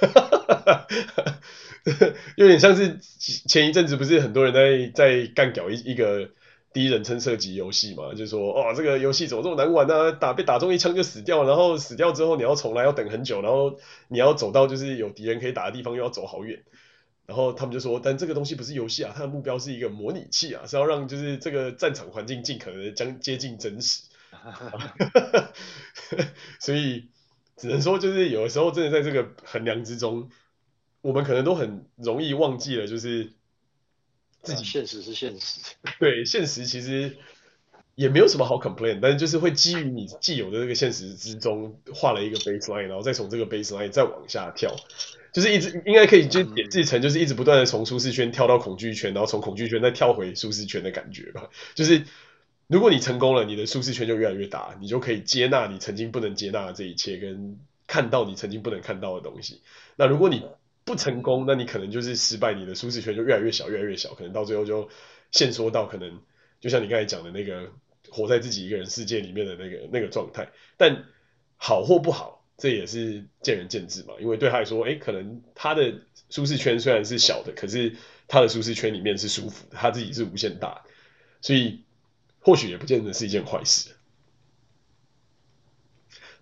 [2.37, 6.29] 有点像是前一阵子不是很多人在在干搞一一个。
[6.73, 10.13] 第一人称射击游戏嘛，就是说，哦，这个游戏怎么这么难玩呢？
[10.13, 16.63] 打被打中一枪就死掉，然后死掉之后你要重来，要等很久，然后你要走到就是有敌人可以打的地方，又要走好远。
[17.25, 24.03] 然后他们就说，但这个东西不是游戏啊，它的目标是一个模拟器啊，是要让就是这个战场环境尽可能将接近真实。
[26.59, 27.09] 所以
[27.57, 30.29] 只能说，就是有的时候真的在这个衡量之中，
[31.01, 33.33] 我们可能都很容易忘记了，就是。
[34.41, 35.59] 自己现实是现实，
[35.99, 37.17] 对，现实其实
[37.95, 44.75] 也没有什么好 complain，但是就是会基于你既有的这个现实之中画了一个 baseline，然后再从这个 baseline 再往下跳，
[45.33, 51.49] 就是一直应该可以就点制成就是一直不断的从舒适圈跳到恐惧圈，然后从恐惧圈再跳回舒适圈的感觉吧。
[51.75, 52.03] 就是
[52.67, 59.61] 如果你成功了，你的舒适圈就越来越大，你就可以接纳你曾经不能接纳的这一切，跟看到你曾经不能看到的东西。
[59.97, 60.45] 那如果你
[60.91, 64.89] 不成功，那你可能就是失败，你的舒适圈就越来越小，越来越小，可能到最后就
[65.31, 66.19] 限缩到可能
[66.59, 67.71] 就像你刚才讲的那个
[68.09, 70.49] 活在自己一个人世界里面的那个那个状态。
[70.75, 71.05] 但
[71.55, 74.15] 好或不好，这也是见仁见智嘛。
[74.19, 75.93] 因为对他来说，诶，可能他的
[76.29, 77.95] 舒适圈虽然是小的，可是
[78.27, 80.81] 他的舒适圈里面是舒服的，他自己是无限大，
[81.39, 81.85] 所以
[82.41, 83.91] 或许也不见得是一件坏事。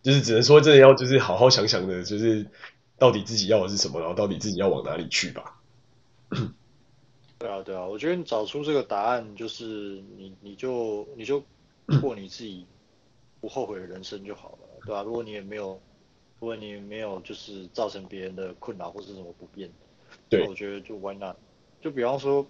[0.01, 2.47] 就是只能说，真的要就是好好想想的，就是。
[2.99, 3.99] 到底自己要的是什么？
[3.99, 5.55] 然后到底自己要往哪里去吧？
[7.39, 11.41] 对啊，对啊，我觉得你找出这个答案，就是你你就你就
[12.01, 12.67] 过你自己
[13.39, 15.03] 不后悔的人生就好了，对吧、啊？
[15.03, 15.81] 如果你也没有，
[16.39, 19.71] 如果你也没有就是造成别人的困扰或是什么不便，
[20.29, 21.37] 对，我觉得就 why not？
[21.81, 22.45] 就比方说，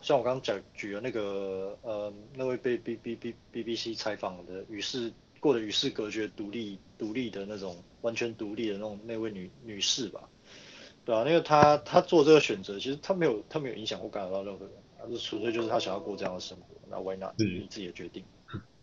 [0.00, 5.12] 像我刚刚讲举的那个呃那位被 B B B B B C 采访的与世
[5.46, 7.76] 过得与世隔绝、独立独立的那种。
[8.02, 10.28] 完全独立的那种那位女女士吧，
[11.04, 17.32] 对啊，因为她她做这个选择，其实她没有她没有影响或干扰到任何人，而是纯粹就是她想要过这样的生活，那 why not？
[17.36, 18.22] 你自己的决定，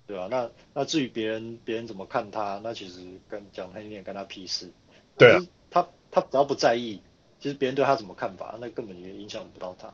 [0.05, 0.28] 对吧、啊？
[0.30, 2.99] 那那至于别人别人怎么看她，那其实
[3.30, 4.70] 跟讲她一点跟她屁事，
[5.18, 5.39] 对啊，
[5.70, 6.99] 她她只要不在意，
[7.39, 9.93] 其实别人对她怎么看法，那根本也影响不到他。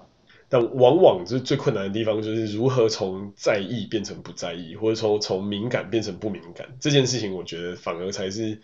[0.49, 8.59] 但往往就是最困难的地方，就是如何从在意变成不在意，或者从从敏感变成不敏感，这件事情，我觉得反而才是。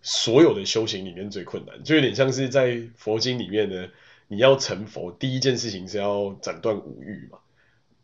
[0.00, 3.88] 所有的修行里面最困难，就有点像是在佛经里面呢，
[4.28, 7.40] 你要成佛，第一件事情是要斩断五欲嘛。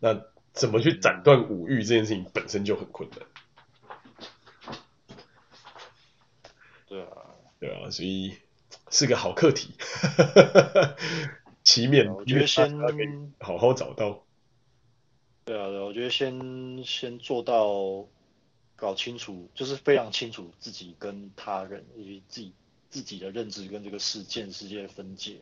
[0.00, 0.20] 那
[0.52, 3.20] 怎么去斩断五欲这件事情本身就很困难。
[6.88, 7.06] 对啊，
[7.60, 8.34] 对啊，所以
[8.90, 9.70] 是个好课题。
[11.64, 12.78] 祈勉，我觉得先
[13.40, 14.22] 好好找到。
[15.44, 18.06] 对啊，对啊，我觉得先先做到。
[18.76, 22.52] 搞清楚，就是非常清楚自己跟他人以及自己
[22.90, 25.36] 自己的认知跟这个事件世界的分界。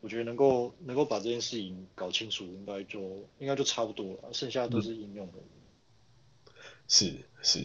[0.00, 3.00] 我觉得能够能够把这件事情搞清楚，应该就
[3.40, 5.38] 应该就差不多了，剩下的都是应用的。
[6.86, 7.12] 是
[7.42, 7.58] 是，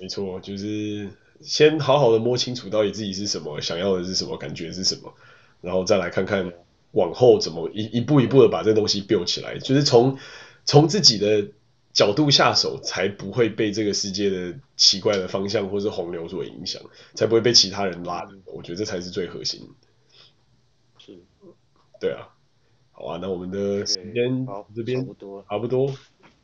[0.00, 1.10] 没错，就是
[1.42, 5.14] 先好好的摸清楚到底自己是什么，想要的是什么，感觉是什么，
[5.60, 6.50] 然后再来看看
[6.96, 10.18] 往后怎么一一步一步的把这东西 build 起来，就是从
[10.64, 11.48] 从自己的。
[11.96, 16.82] 角度下手，才不会被这个世界的奇怪的方向或是洪流所影响，
[17.14, 18.28] 才不会被其他人拉。
[18.44, 19.66] 我觉得这才是最核心。
[20.98, 21.18] 是，
[21.98, 22.28] 对啊，
[22.92, 25.94] 好啊，那我们的时间这边差不多，差不多，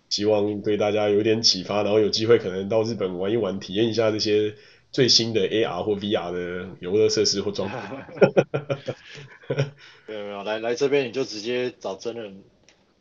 [0.08, 4.54] 希望对大家有点启发，然后有机会可能到日本玩一玩，体验一下这些
[4.92, 7.74] 最新的 AR 或 VR 的游乐设施或装备。
[10.06, 12.44] 没有没有，来来这边你就直接找真人，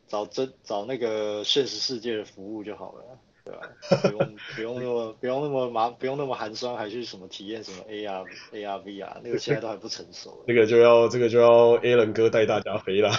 [0.08, 3.04] 找真找那个现实世界的服务就好了。
[3.44, 3.60] 对吧？
[4.02, 10.42] 不用不用那么 不用那么麻不用那么寒酸，还去什么体验什么 AR AR VR，那个现在都还不成熟。
[10.46, 13.10] 那个就要这个就要 Alan 哥带大家飞了。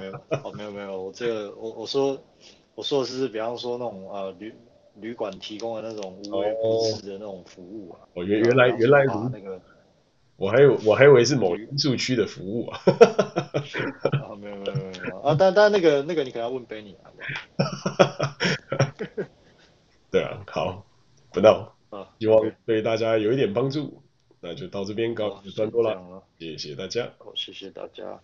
[0.00, 2.18] 没有哦没有没有，我这个我我说
[2.74, 4.54] 我说的是比方说那种呃旅
[5.00, 8.00] 旅馆提供的那种无微不至的那种服务啊。
[8.14, 9.60] 哦原原来原来如那个。
[10.36, 17.14] 我还有我还以为是某因素区的服务啊，啊 没有没有没有啊，但但那个那个你可能要问 Benny 啊，
[20.10, 20.84] 对啊，好，
[21.32, 22.82] 不闹，啊希望对。
[22.82, 24.02] 大家有一点帮助，
[24.40, 28.20] 那就到这边告一段落了，谢谢大家，好，谢谢大家。